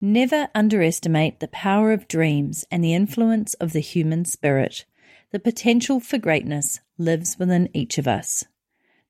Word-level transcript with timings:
Never 0.00 0.48
underestimate 0.54 1.40
the 1.40 1.48
power 1.48 1.90
of 1.90 2.06
dreams 2.06 2.66
and 2.70 2.84
the 2.84 2.92
influence 2.92 3.54
of 3.54 3.72
the 3.72 3.80
human 3.80 4.26
spirit. 4.26 4.84
The 5.32 5.38
potential 5.38 6.00
for 6.00 6.18
greatness 6.18 6.80
lives 6.98 7.38
within 7.38 7.70
each 7.72 7.96
of 7.96 8.06
us. 8.06 8.44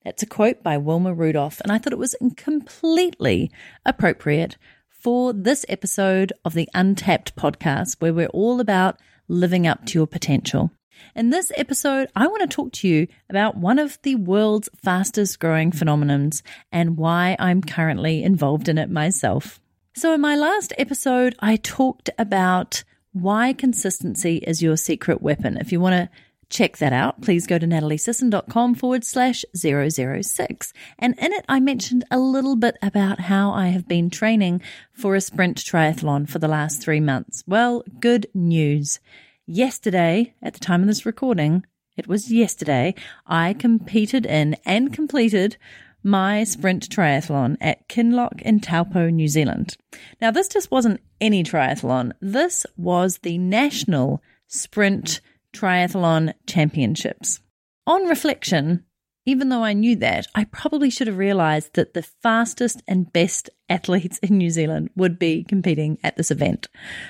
That's 0.04 0.22
a 0.22 0.26
quote 0.26 0.62
by 0.62 0.76
Wilma 0.76 1.12
Rudolph, 1.12 1.60
and 1.60 1.72
I 1.72 1.78
thought 1.78 1.92
it 1.92 1.98
was 1.98 2.14
completely 2.36 3.50
appropriate 3.84 4.56
for 4.88 5.32
this 5.32 5.66
episode 5.68 6.32
of 6.44 6.54
the 6.54 6.68
Untapped 6.72 7.34
podcast, 7.34 7.96
where 7.98 8.14
we're 8.14 8.28
all 8.28 8.60
about 8.60 9.00
living 9.26 9.66
up 9.66 9.86
to 9.86 9.98
your 9.98 10.06
potential. 10.06 10.70
In 11.16 11.30
this 11.30 11.50
episode, 11.56 12.12
I 12.14 12.28
want 12.28 12.42
to 12.42 12.54
talk 12.54 12.70
to 12.74 12.88
you 12.88 13.08
about 13.28 13.56
one 13.56 13.80
of 13.80 13.98
the 14.02 14.14
world's 14.14 14.68
fastest 14.76 15.40
growing 15.40 15.72
phenomenons 15.72 16.42
and 16.70 16.96
why 16.96 17.34
I'm 17.40 17.60
currently 17.60 18.22
involved 18.22 18.68
in 18.68 18.78
it 18.78 18.88
myself. 18.88 19.60
So, 19.98 20.12
in 20.12 20.20
my 20.20 20.36
last 20.36 20.74
episode, 20.76 21.34
I 21.40 21.56
talked 21.56 22.10
about 22.18 22.84
why 23.14 23.54
consistency 23.54 24.36
is 24.36 24.60
your 24.60 24.76
secret 24.76 25.22
weapon. 25.22 25.56
If 25.56 25.72
you 25.72 25.80
want 25.80 25.94
to 25.94 26.10
check 26.50 26.76
that 26.76 26.92
out, 26.92 27.22
please 27.22 27.46
go 27.46 27.58
to 27.58 27.66
nataliesisson.com 27.66 28.74
forward 28.74 29.04
slash 29.04 29.42
006. 29.54 30.74
And 30.98 31.18
in 31.18 31.32
it, 31.32 31.46
I 31.48 31.60
mentioned 31.60 32.04
a 32.10 32.18
little 32.18 32.56
bit 32.56 32.76
about 32.82 33.20
how 33.20 33.52
I 33.52 33.68
have 33.68 33.88
been 33.88 34.10
training 34.10 34.60
for 34.92 35.14
a 35.14 35.20
sprint 35.22 35.56
triathlon 35.56 36.28
for 36.28 36.40
the 36.40 36.46
last 36.46 36.82
three 36.82 37.00
months. 37.00 37.42
Well, 37.46 37.82
good 37.98 38.26
news. 38.34 39.00
Yesterday, 39.46 40.34
at 40.42 40.52
the 40.52 40.60
time 40.60 40.82
of 40.82 40.88
this 40.88 41.06
recording, 41.06 41.64
it 41.96 42.06
was 42.06 42.30
yesterday, 42.30 42.94
I 43.26 43.54
competed 43.54 44.26
in 44.26 44.56
and 44.66 44.92
completed 44.92 45.56
my 46.02 46.44
sprint 46.44 46.88
triathlon 46.88 47.56
at 47.60 47.88
Kinloch 47.88 48.40
in 48.42 48.60
Taupo, 48.60 49.08
New 49.10 49.28
Zealand. 49.28 49.76
Now, 50.20 50.30
this 50.30 50.48
just 50.48 50.70
wasn't 50.70 51.00
any 51.20 51.42
triathlon. 51.42 52.12
This 52.20 52.66
was 52.76 53.18
the 53.18 53.38
National 53.38 54.22
Sprint 54.46 55.20
Triathlon 55.52 56.34
Championships. 56.46 57.40
On 57.86 58.06
reflection, 58.06 58.84
even 59.24 59.48
though 59.48 59.64
I 59.64 59.72
knew 59.72 59.96
that, 59.96 60.28
I 60.36 60.44
probably 60.44 60.88
should 60.88 61.08
have 61.08 61.18
realized 61.18 61.74
that 61.74 61.94
the 61.94 62.02
fastest 62.02 62.82
and 62.86 63.12
best 63.12 63.50
athletes 63.68 64.18
in 64.18 64.38
New 64.38 64.50
Zealand 64.50 64.90
would 64.94 65.18
be 65.18 65.42
competing 65.42 65.98
at 66.04 66.16
this 66.16 66.30
event. 66.30 66.68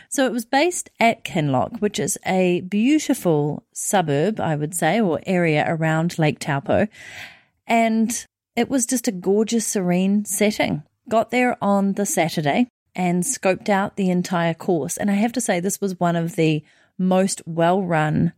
So 0.09 0.25
it 0.25 0.33
was 0.33 0.47
based 0.47 0.89
at 0.99 1.25
Kinloch, 1.25 1.81
which 1.81 1.99
is 1.99 2.17
a 2.25 2.63
beautiful 2.63 3.67
suburb, 3.75 4.41
I 4.41 4.57
would 4.57 4.75
say, 4.75 4.99
or 4.99 5.21
area 5.27 5.65
around 5.69 6.19
Lake 6.19 6.39
Taupo. 6.39 6.89
And 7.67 8.27
it 8.57 8.71
was 8.71 8.87
just 8.87 9.07
a 9.07 9.13
gorgeous, 9.13 9.67
serene 9.67 10.25
setting. 10.25 10.83
Got 11.09 11.31
there 11.31 11.57
on 11.63 11.93
the 11.93 12.07
Saturday 12.07 12.69
and 12.95 13.23
scoped 13.23 13.69
out 13.69 13.97
the 13.97 14.11
entire 14.11 14.55
course. 14.55 14.97
And 14.97 15.11
I 15.11 15.15
have 15.15 15.33
to 15.35 15.41
say, 15.41 15.61
this 15.61 15.81
was 15.81 16.01
one 16.01 16.17
of 16.17 16.35
the 16.35 16.65
most 16.99 17.43
well 17.47 17.83
run, 17.83 18.33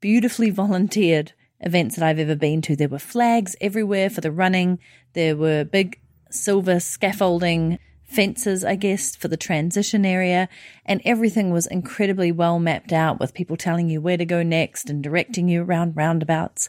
beautifully 0.00 0.50
volunteered 0.62 1.32
events 1.60 1.96
that 1.96 2.04
I've 2.06 2.20
ever 2.20 2.36
been 2.36 2.62
to. 2.62 2.76
There 2.76 2.88
were 2.88 2.98
flags 2.98 3.56
everywhere 3.60 4.08
for 4.08 4.20
the 4.20 4.32
running, 4.32 4.78
there 5.14 5.36
were 5.36 5.64
big 5.64 6.00
silver 6.30 6.80
scaffolding 6.80 7.78
fences, 8.04 8.64
I 8.64 8.76
guess, 8.76 9.16
for 9.16 9.28
the 9.28 9.36
transition 9.36 10.04
area, 10.04 10.48
and 10.84 11.00
everything 11.04 11.50
was 11.50 11.66
incredibly 11.66 12.30
well 12.30 12.58
mapped 12.58 12.92
out 12.92 13.18
with 13.18 13.34
people 13.34 13.56
telling 13.56 13.88
you 13.88 14.00
where 14.00 14.16
to 14.16 14.24
go 14.24 14.42
next 14.42 14.88
and 14.88 15.02
directing 15.02 15.48
you 15.48 15.62
around 15.62 15.96
roundabouts. 15.96 16.68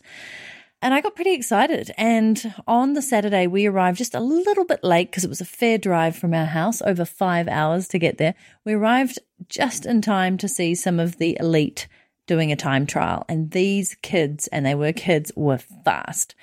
And 0.86 0.94
I 0.94 1.02
got 1.02 1.16
pretty 1.16 1.34
excited. 1.34 1.90
And 1.98 2.54
on 2.68 2.94
the 2.94 3.02
Saturday, 3.02 3.48
we 3.48 3.66
arrived 3.66 3.98
just 3.98 4.14
a 4.14 4.20
little 4.20 4.66
bit 4.66 4.84
late 4.84 5.10
because 5.10 5.24
it 5.24 5.30
was 5.30 5.42
a 5.42 5.46
fair 5.46 5.80
drive 5.80 6.16
from 6.16 6.32
our 6.36 6.46
house, 6.46 6.80
over 6.84 7.06
five 7.06 7.48
hours 7.48 7.88
to 7.88 7.98
get 7.98 8.20
there. 8.20 8.36
We 8.66 8.74
arrived 8.74 9.18
just 9.50 9.88
in 9.88 10.04
time 10.04 10.38
to 10.38 10.48
see 10.48 10.76
some 10.76 11.00
of 11.00 11.18
the 11.18 11.38
elite 11.40 11.88
doing 12.28 12.52
a 12.52 12.56
time 12.56 12.86
trial. 12.86 13.26
And 13.28 13.50
these 13.50 13.96
kids, 14.04 14.46
and 14.50 14.64
they 14.64 14.76
were 14.76 14.94
kids, 14.94 15.32
were 15.36 15.58
fast. 15.58 16.36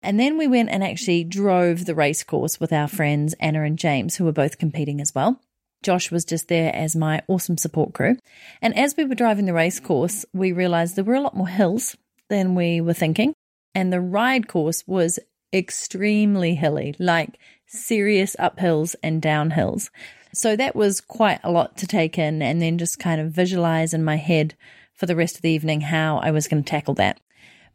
And 0.00 0.20
then 0.20 0.38
we 0.38 0.46
went 0.46 0.68
and 0.68 0.84
actually 0.84 1.24
drove 1.24 1.84
the 1.84 1.96
race 1.96 2.22
course 2.22 2.60
with 2.60 2.72
our 2.72 2.86
friends 2.86 3.34
Anna 3.40 3.64
and 3.64 3.76
James, 3.76 4.14
who 4.14 4.24
were 4.24 4.30
both 4.30 4.58
competing 4.58 5.00
as 5.00 5.12
well. 5.12 5.40
Josh 5.82 6.12
was 6.12 6.24
just 6.24 6.46
there 6.46 6.72
as 6.72 6.94
my 6.94 7.22
awesome 7.26 7.58
support 7.58 7.94
crew. 7.94 8.16
And 8.62 8.78
as 8.78 8.96
we 8.96 9.06
were 9.06 9.16
driving 9.16 9.46
the 9.46 9.54
race 9.54 9.80
course, 9.80 10.24
we 10.32 10.52
realized 10.52 10.94
there 10.94 11.02
were 11.02 11.14
a 11.14 11.20
lot 11.20 11.36
more 11.36 11.48
hills 11.48 11.96
than 12.28 12.54
we 12.54 12.80
were 12.80 12.94
thinking 12.94 13.34
and 13.74 13.92
the 13.92 14.00
ride 14.00 14.48
course 14.48 14.84
was 14.86 15.18
extremely 15.52 16.54
hilly, 16.54 16.94
like 16.98 17.38
serious 17.66 18.36
uphills 18.38 18.94
and 19.02 19.22
downhills. 19.22 19.90
So 20.32 20.56
that 20.56 20.76
was 20.76 21.00
quite 21.00 21.40
a 21.42 21.50
lot 21.50 21.76
to 21.78 21.86
take 21.86 22.18
in 22.18 22.42
and 22.42 22.60
then 22.60 22.78
just 22.78 22.98
kind 22.98 23.20
of 23.20 23.32
visualize 23.32 23.94
in 23.94 24.04
my 24.04 24.16
head 24.16 24.54
for 24.94 25.06
the 25.06 25.16
rest 25.16 25.36
of 25.36 25.42
the 25.42 25.50
evening 25.50 25.80
how 25.80 26.18
I 26.18 26.30
was 26.30 26.48
going 26.48 26.62
to 26.62 26.70
tackle 26.70 26.94
that. 26.94 27.20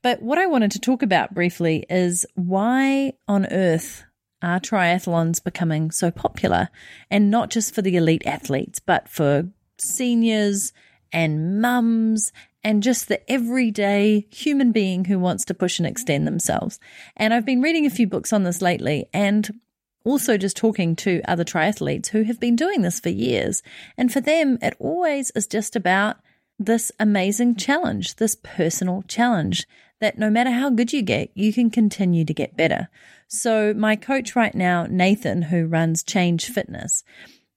But 0.02 0.22
what 0.22 0.38
I 0.38 0.46
wanted 0.46 0.72
to 0.72 0.80
talk 0.80 1.02
about 1.02 1.34
briefly 1.34 1.86
is 1.90 2.26
why 2.36 3.14
on 3.28 3.48
earth 3.48 4.04
are 4.42 4.60
triathlons 4.60 5.42
becoming 5.42 5.90
so 5.90 6.12
popular? 6.12 6.70
And 7.10 7.32
not 7.32 7.50
just 7.50 7.74
for 7.74 7.82
the 7.82 7.96
elite 7.96 8.24
athletes, 8.26 8.80
but 8.80 9.08
for 9.08 9.48
seniors 9.78 10.74
and 11.14 11.62
mums 11.62 12.34
and 12.64 12.84
just 12.84 13.08
the 13.08 13.32
everyday 13.32 14.26
human 14.32 14.72
being 14.72 15.06
who 15.06 15.20
wants 15.20 15.46
to 15.46 15.54
push 15.54 15.80
and 15.80 15.88
extend 15.88 16.26
themselves. 16.26 16.80
And 17.16 17.34
I've 17.34 17.46
been 17.46 17.62
reading 17.62 17.86
a 17.86 17.92
few 17.92 18.08
books 18.08 18.34
on 18.34 18.44
this 18.44 18.62
lately 18.62 19.06
and 19.14 19.60
also 20.06 20.38
just 20.38 20.58
talking 20.58 20.96
to 20.98 21.22
other 21.28 21.46
triathletes 21.46 22.08
who 22.08 22.24
have 22.24 22.40
been 22.40 22.56
doing 22.56 22.82
this 22.82 23.00
for 23.00 23.10
years. 23.10 23.64
And 23.98 24.12
for 24.12 24.22
them, 24.22 24.58
it 24.62 24.76
always 24.80 25.32
is 25.32 25.48
just 25.48 25.76
about 25.76 26.18
this 26.60 26.92
amazing 27.00 27.56
challenge, 27.56 28.16
this 28.16 28.36
personal 28.44 29.04
challenge 29.08 29.68
that 30.00 30.18
no 30.18 30.30
matter 30.30 30.52
how 30.52 30.70
good 30.70 30.92
you 30.92 31.02
get, 31.02 31.32
you 31.34 31.54
can 31.54 31.70
continue 31.70 32.26
to 32.26 32.34
get 32.34 32.58
better. 32.58 32.90
So, 33.28 33.74
my 33.74 33.96
coach 33.96 34.36
right 34.36 34.54
now, 34.54 34.86
Nathan, 34.90 35.44
who 35.44 35.66
runs 35.66 36.04
Change 36.04 36.46
Fitness, 36.46 37.04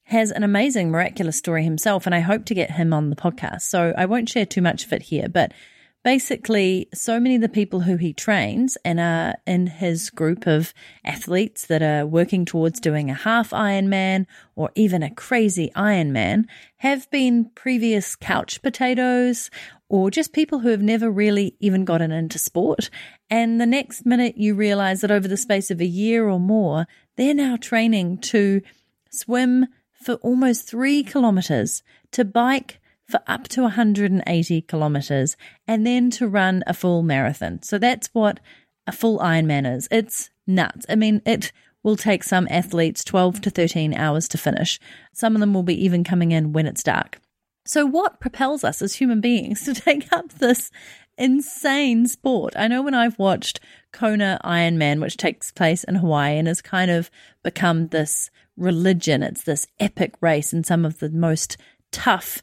has 0.06 0.31
an 0.31 0.44
amazing, 0.44 0.91
miraculous 0.91 1.37
story 1.37 1.65
himself, 1.65 2.06
and 2.06 2.15
I 2.15 2.21
hope 2.21 2.44
to 2.47 2.55
get 2.55 2.71
him 2.71 2.93
on 2.93 3.11
the 3.11 3.17
podcast. 3.17 3.62
So 3.62 3.93
I 3.97 4.06
won't 4.06 4.28
share 4.28 4.47
too 4.47 4.62
much 4.62 4.84
of 4.84 4.93
it 4.93 5.03
here, 5.03 5.28
but 5.28 5.53
basically, 6.05 6.89
so 6.94 7.19
many 7.19 7.34
of 7.34 7.41
the 7.41 7.49
people 7.49 7.81
who 7.81 7.97
he 7.97 8.12
trains 8.12 8.78
and 8.84 9.00
are 9.00 9.34
in 9.49 9.67
his 9.67 10.11
group 10.11 10.47
of 10.47 10.72
athletes 11.05 11.67
that 11.67 11.83
are 11.83 12.06
working 12.06 12.44
towards 12.44 12.78
doing 12.78 13.11
a 13.11 13.15
half 13.15 13.50
Ironman 13.50 14.27
or 14.55 14.71
even 14.77 15.03
a 15.03 15.12
crazy 15.12 15.72
Ironman 15.75 16.44
have 16.77 17.11
been 17.11 17.50
previous 17.56 18.15
couch 18.15 18.62
potatoes 18.62 19.50
or 19.88 20.09
just 20.12 20.33
people 20.33 20.61
who 20.61 20.69
have 20.69 20.83
never 20.83 21.11
really 21.11 21.56
even 21.59 21.84
gotten 21.84 22.12
into 22.12 22.38
sport. 22.38 22.91
And 23.28 23.61
the 23.61 23.67
next 23.67 24.06
minute 24.06 24.37
you 24.37 24.55
realize 24.55 25.00
that 25.00 25.11
over 25.11 25.27
the 25.27 25.37
space 25.37 25.73
of 25.73 25.81
a 25.81 25.84
year 25.84 26.28
or 26.28 26.38
more, 26.38 26.87
they're 27.17 27.34
now 27.34 27.56
training 27.56 28.19
to 28.19 28.62
swim 29.11 29.67
for 30.01 30.15
almost 30.15 30.69
three 30.69 31.03
kilometers, 31.03 31.83
to 32.12 32.25
bike 32.25 32.81
for 33.09 33.21
up 33.27 33.49
to 33.49 33.62
180 33.62 34.62
kilometers, 34.62 35.37
and 35.67 35.87
then 35.87 36.11
to 36.11 36.27
run 36.29 36.62
a 36.67 36.75
full 36.75 37.03
marathon. 37.03 37.62
So 37.62 37.79
that's 37.79 38.09
what 38.12 38.41
a 38.87 38.93
full 38.93 39.19
Ironman 39.19 39.77
is. 39.77 39.89
It's 39.91 40.31
nuts. 40.47 40.87
I 40.89 40.97
mean, 40.97 41.23
it 41.25 41.53
will 41.83 41.97
take 41.97 42.25
some 42.25 42.49
athletes 42.51 43.05
12 43.05 43.41
to 43.43 43.51
13 43.51 43.95
hours 43.95 44.27
to 44.29 44.39
finish. 44.39 44.81
Some 45.12 45.37
of 45.37 45.41
them 45.41 45.55
will 45.55 45.62
be 45.62 45.85
even 45.85 46.05
coming 46.05 46.33
in 46.33 46.53
when 46.53 46.67
it's 46.67 46.83
dark. 46.83 47.21
So, 47.65 47.85
what 47.85 48.21
propels 48.21 48.65
us 48.65 48.83
as 48.83 48.95
human 48.95 49.21
beings 49.21 49.65
to 49.65 49.75
take 49.75 50.12
up 50.12 50.33
this 50.35 50.71
insane 51.17 52.06
sport? 52.06 52.55
I 52.56 52.69
know 52.69 52.83
when 52.83 52.95
I've 52.95 53.19
watched 53.19 53.61
Kona 53.93 54.41
Ironman, 54.45 55.01
which 55.01 55.17
takes 55.17 55.51
place 55.51 55.85
in 55.85 55.97
Hawaii 55.97 56.39
and 56.39 56.49
has 56.49 56.61
kind 56.61 56.91
of 56.91 57.11
become 57.43 57.89
this 57.89 58.31
religion. 58.56 59.22
It's 59.22 59.44
this 59.44 59.67
epic 59.78 60.15
race 60.21 60.53
in 60.53 60.65
some 60.65 60.84
of 60.84 60.99
the 60.99 61.11
most 61.11 61.56
tough, 61.93 62.43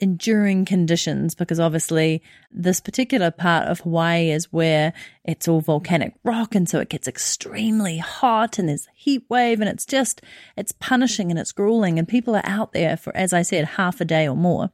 enduring 0.00 0.64
conditions 0.64 1.34
because 1.34 1.60
obviously 1.60 2.22
this 2.50 2.80
particular 2.80 3.30
part 3.30 3.68
of 3.68 3.80
Hawaii 3.80 4.30
is 4.30 4.52
where 4.52 4.92
it's 5.24 5.46
all 5.46 5.60
volcanic 5.60 6.14
rock 6.24 6.56
and 6.56 6.68
so 6.68 6.80
it 6.80 6.88
gets 6.88 7.06
extremely 7.06 7.98
hot 7.98 8.58
and 8.58 8.68
there's 8.68 8.88
heat 8.94 9.24
wave 9.28 9.60
and 9.60 9.70
it's 9.70 9.86
just 9.86 10.20
it's 10.56 10.72
punishing 10.72 11.30
and 11.30 11.38
it's 11.38 11.52
grueling 11.52 12.00
and 12.00 12.08
people 12.08 12.34
are 12.34 12.44
out 12.44 12.72
there 12.72 12.96
for 12.96 13.16
as 13.16 13.32
I 13.32 13.42
said 13.42 13.64
half 13.64 14.00
a 14.00 14.04
day 14.04 14.26
or 14.26 14.36
more. 14.36 14.70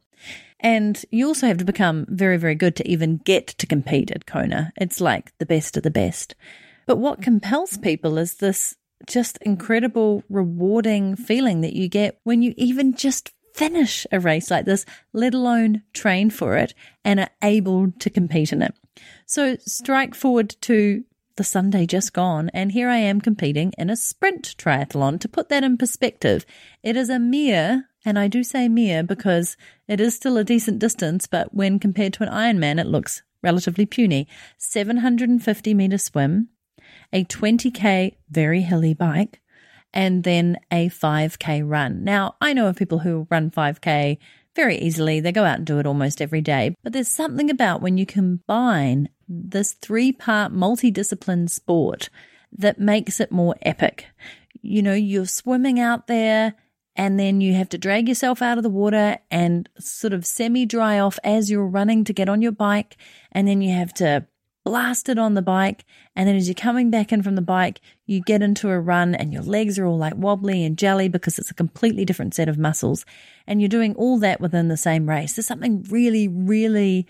And 0.60 1.04
you 1.10 1.26
also 1.28 1.46
have 1.46 1.58
to 1.58 1.64
become 1.64 2.06
very, 2.08 2.36
very 2.36 2.54
good 2.54 2.74
to 2.76 2.88
even 2.88 3.18
get 3.18 3.46
to 3.48 3.66
compete 3.66 4.10
at 4.10 4.26
Kona. 4.26 4.72
It's 4.76 5.00
like 5.00 5.36
the 5.38 5.46
best 5.46 5.76
of 5.76 5.84
the 5.84 5.90
best. 5.90 6.34
But 6.86 6.96
what 6.96 7.22
compels 7.22 7.76
people 7.76 8.18
is 8.18 8.36
this 8.36 8.74
just 9.06 9.38
incredible, 9.42 10.22
rewarding 10.28 11.16
feeling 11.16 11.60
that 11.62 11.74
you 11.74 11.88
get 11.88 12.20
when 12.24 12.42
you 12.42 12.54
even 12.56 12.94
just 12.94 13.32
finish 13.54 14.06
a 14.12 14.20
race 14.20 14.50
like 14.50 14.64
this, 14.64 14.84
let 15.12 15.34
alone 15.34 15.82
train 15.92 16.30
for 16.30 16.56
it 16.56 16.74
and 17.04 17.20
are 17.20 17.30
able 17.42 17.90
to 17.98 18.10
compete 18.10 18.52
in 18.52 18.62
it. 18.62 18.74
So 19.26 19.56
strike 19.60 20.14
forward 20.14 20.56
to 20.62 21.04
the 21.36 21.44
Sunday 21.44 21.86
just 21.86 22.12
gone, 22.12 22.50
and 22.52 22.72
here 22.72 22.88
I 22.88 22.96
am 22.96 23.20
competing 23.20 23.72
in 23.78 23.90
a 23.90 23.96
sprint 23.96 24.56
triathlon. 24.58 25.20
To 25.20 25.28
put 25.28 25.48
that 25.48 25.62
in 25.62 25.76
perspective, 25.76 26.44
it 26.82 26.96
is 26.96 27.08
a 27.08 27.20
mere 27.20 27.88
And 28.04 28.18
I 28.18 28.28
do 28.28 28.42
say 28.42 28.68
mere 28.68 29.02
because 29.02 29.56
it 29.86 30.00
is 30.00 30.14
still 30.14 30.38
a 30.38 30.44
decent 30.44 30.78
distance, 30.78 31.26
but 31.26 31.54
when 31.54 31.78
compared 31.78 32.14
to 32.14 32.22
an 32.22 32.30
Ironman, 32.30 32.80
it 32.80 32.86
looks 32.86 33.22
relatively 33.42 33.86
puny. 33.86 34.26
750 34.56 35.74
meter 35.74 35.98
swim, 35.98 36.48
a 37.12 37.24
20k 37.24 38.16
very 38.30 38.62
hilly 38.62 38.94
bike, 38.94 39.40
and 39.92 40.24
then 40.24 40.58
a 40.70 40.88
5k 40.88 41.62
run. 41.64 42.04
Now, 42.04 42.36
I 42.40 42.52
know 42.52 42.66
of 42.68 42.76
people 42.76 42.98
who 43.00 43.26
run 43.30 43.50
5k 43.50 44.18
very 44.54 44.76
easily. 44.78 45.20
They 45.20 45.32
go 45.32 45.44
out 45.44 45.58
and 45.58 45.66
do 45.66 45.78
it 45.78 45.86
almost 45.86 46.20
every 46.20 46.40
day. 46.40 46.74
But 46.82 46.92
there's 46.92 47.08
something 47.08 47.48
about 47.48 47.80
when 47.80 47.96
you 47.96 48.04
combine 48.04 49.08
this 49.28 49.74
three 49.74 50.12
part 50.12 50.52
multidiscipline 50.52 51.48
sport 51.48 52.10
that 52.52 52.80
makes 52.80 53.20
it 53.20 53.30
more 53.30 53.56
epic. 53.62 54.06
You 54.60 54.82
know, 54.82 54.94
you're 54.94 55.26
swimming 55.26 55.78
out 55.78 56.06
there 56.06 56.54
and 56.96 57.20
then 57.20 57.40
you 57.40 57.54
have 57.54 57.68
to 57.68 57.78
drag 57.78 58.08
yourself 58.08 58.42
out 58.42 58.58
of 58.58 58.64
the 58.64 58.70
water 58.70 59.18
and 59.30 59.68
sort 59.78 60.12
of 60.12 60.26
semi 60.26 60.66
dry 60.66 60.98
off 60.98 61.18
as 61.22 61.48
you're 61.48 61.66
running 61.66 62.02
to 62.04 62.12
get 62.12 62.28
on 62.28 62.42
your 62.42 62.52
bike. 62.52 62.96
And 63.30 63.46
then 63.46 63.60
you 63.60 63.72
have 63.74 63.94
to 63.94 64.26
blast 64.68 65.08
it 65.08 65.18
on 65.18 65.32
the 65.32 65.40
bike. 65.40 65.86
And 66.14 66.28
then 66.28 66.36
as 66.36 66.46
you're 66.46 66.54
coming 66.54 66.90
back 66.90 67.10
in 67.10 67.22
from 67.22 67.36
the 67.36 67.40
bike, 67.40 67.80
you 68.04 68.20
get 68.20 68.42
into 68.42 68.68
a 68.68 68.78
run 68.78 69.14
and 69.14 69.32
your 69.32 69.40
legs 69.40 69.78
are 69.78 69.86
all 69.86 69.96
like 69.96 70.12
wobbly 70.14 70.62
and 70.62 70.76
jelly 70.76 71.08
because 71.08 71.38
it's 71.38 71.50
a 71.50 71.54
completely 71.54 72.04
different 72.04 72.34
set 72.34 72.50
of 72.50 72.58
muscles. 72.58 73.06
And 73.46 73.62
you're 73.62 73.70
doing 73.70 73.94
all 73.94 74.18
that 74.18 74.42
within 74.42 74.68
the 74.68 74.76
same 74.76 75.08
race. 75.08 75.32
There's 75.32 75.46
something 75.46 75.84
really, 75.88 76.28
really 76.28 77.06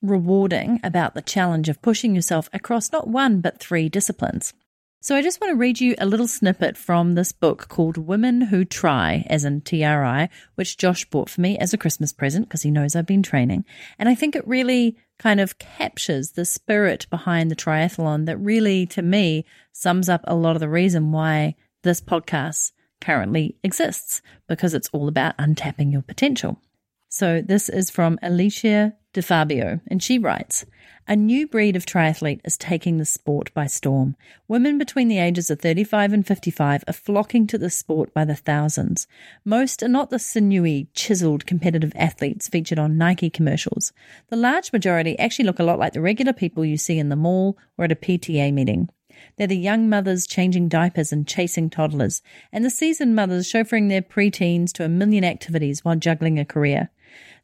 rewarding 0.00 0.78
about 0.84 1.14
the 1.14 1.20
challenge 1.20 1.68
of 1.68 1.82
pushing 1.82 2.14
yourself 2.14 2.48
across 2.52 2.92
not 2.92 3.08
one, 3.08 3.40
but 3.40 3.58
three 3.58 3.88
disciplines. 3.88 4.54
So 5.02 5.16
I 5.16 5.22
just 5.22 5.40
want 5.40 5.52
to 5.52 5.56
read 5.56 5.80
you 5.80 5.94
a 5.96 6.04
little 6.04 6.28
snippet 6.28 6.76
from 6.76 7.14
this 7.14 7.32
book 7.32 7.68
called 7.68 7.96
Women 7.96 8.42
Who 8.42 8.66
Try, 8.66 9.24
as 9.30 9.46
in 9.46 9.62
TRI, 9.62 10.28
which 10.56 10.76
Josh 10.76 11.06
bought 11.06 11.30
for 11.30 11.40
me 11.40 11.56
as 11.56 11.72
a 11.72 11.78
Christmas 11.78 12.12
present 12.12 12.46
because 12.46 12.60
he 12.60 12.70
knows 12.70 12.94
I've 12.94 13.06
been 13.06 13.22
training. 13.22 13.64
And 13.98 14.10
I 14.10 14.14
think 14.14 14.36
it 14.36 14.46
really 14.46 14.98
kind 15.18 15.40
of 15.40 15.58
captures 15.58 16.32
the 16.32 16.44
spirit 16.44 17.06
behind 17.08 17.50
the 17.50 17.56
triathlon 17.56 18.26
that 18.26 18.36
really, 18.36 18.84
to 18.88 19.00
me, 19.00 19.46
sums 19.72 20.10
up 20.10 20.20
a 20.24 20.34
lot 20.34 20.54
of 20.54 20.60
the 20.60 20.68
reason 20.68 21.12
why 21.12 21.54
this 21.82 22.02
podcast 22.02 22.72
currently 23.00 23.56
exists 23.64 24.20
because 24.48 24.74
it's 24.74 24.90
all 24.92 25.08
about 25.08 25.38
untapping 25.38 25.90
your 25.90 26.02
potential. 26.02 26.60
So 27.08 27.40
this 27.40 27.70
is 27.70 27.88
from 27.88 28.18
Alicia 28.22 28.92
DeFabio, 29.12 29.80
and 29.88 30.00
she 30.00 30.18
writes 30.18 30.64
A 31.08 31.16
new 31.16 31.48
breed 31.48 31.74
of 31.74 31.84
triathlete 31.84 32.40
is 32.44 32.56
taking 32.56 32.98
the 32.98 33.04
sport 33.04 33.52
by 33.54 33.66
storm. 33.66 34.14
Women 34.46 34.78
between 34.78 35.08
the 35.08 35.18
ages 35.18 35.50
of 35.50 35.60
35 35.60 36.12
and 36.12 36.26
55 36.26 36.84
are 36.86 36.92
flocking 36.92 37.48
to 37.48 37.58
the 37.58 37.70
sport 37.70 38.14
by 38.14 38.24
the 38.24 38.36
thousands. 38.36 39.08
Most 39.44 39.82
are 39.82 39.88
not 39.88 40.10
the 40.10 40.20
sinewy, 40.20 40.88
chiseled 40.94 41.44
competitive 41.44 41.92
athletes 41.96 42.48
featured 42.48 42.78
on 42.78 42.98
Nike 42.98 43.30
commercials. 43.30 43.92
The 44.28 44.36
large 44.36 44.72
majority 44.72 45.18
actually 45.18 45.46
look 45.46 45.58
a 45.58 45.64
lot 45.64 45.80
like 45.80 45.92
the 45.92 46.00
regular 46.00 46.32
people 46.32 46.64
you 46.64 46.76
see 46.76 46.98
in 46.98 47.08
the 47.08 47.16
mall 47.16 47.58
or 47.76 47.86
at 47.86 47.92
a 47.92 47.96
PTA 47.96 48.52
meeting. 48.52 48.90
They're 49.36 49.48
the 49.48 49.56
young 49.56 49.88
mothers 49.88 50.26
changing 50.26 50.68
diapers 50.68 51.12
and 51.12 51.26
chasing 51.26 51.68
toddlers, 51.68 52.22
and 52.52 52.64
the 52.64 52.70
seasoned 52.70 53.16
mothers 53.16 53.50
chauffeuring 53.50 53.88
their 53.88 54.02
preteens 54.02 54.72
to 54.74 54.84
a 54.84 54.88
million 54.88 55.24
activities 55.24 55.84
while 55.84 55.96
juggling 55.96 56.38
a 56.38 56.44
career. 56.44 56.90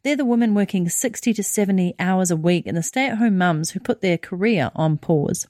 They're 0.03 0.15
the 0.15 0.25
women 0.25 0.53
working 0.53 0.89
60 0.89 1.33
to 1.33 1.43
70 1.43 1.95
hours 1.99 2.31
a 2.31 2.35
week 2.35 2.65
and 2.67 2.77
the 2.77 2.83
stay 2.83 3.07
at 3.07 3.17
home 3.17 3.37
mums 3.37 3.71
who 3.71 3.79
put 3.79 4.01
their 4.01 4.17
career 4.17 4.71
on 4.75 4.97
pause. 4.97 5.47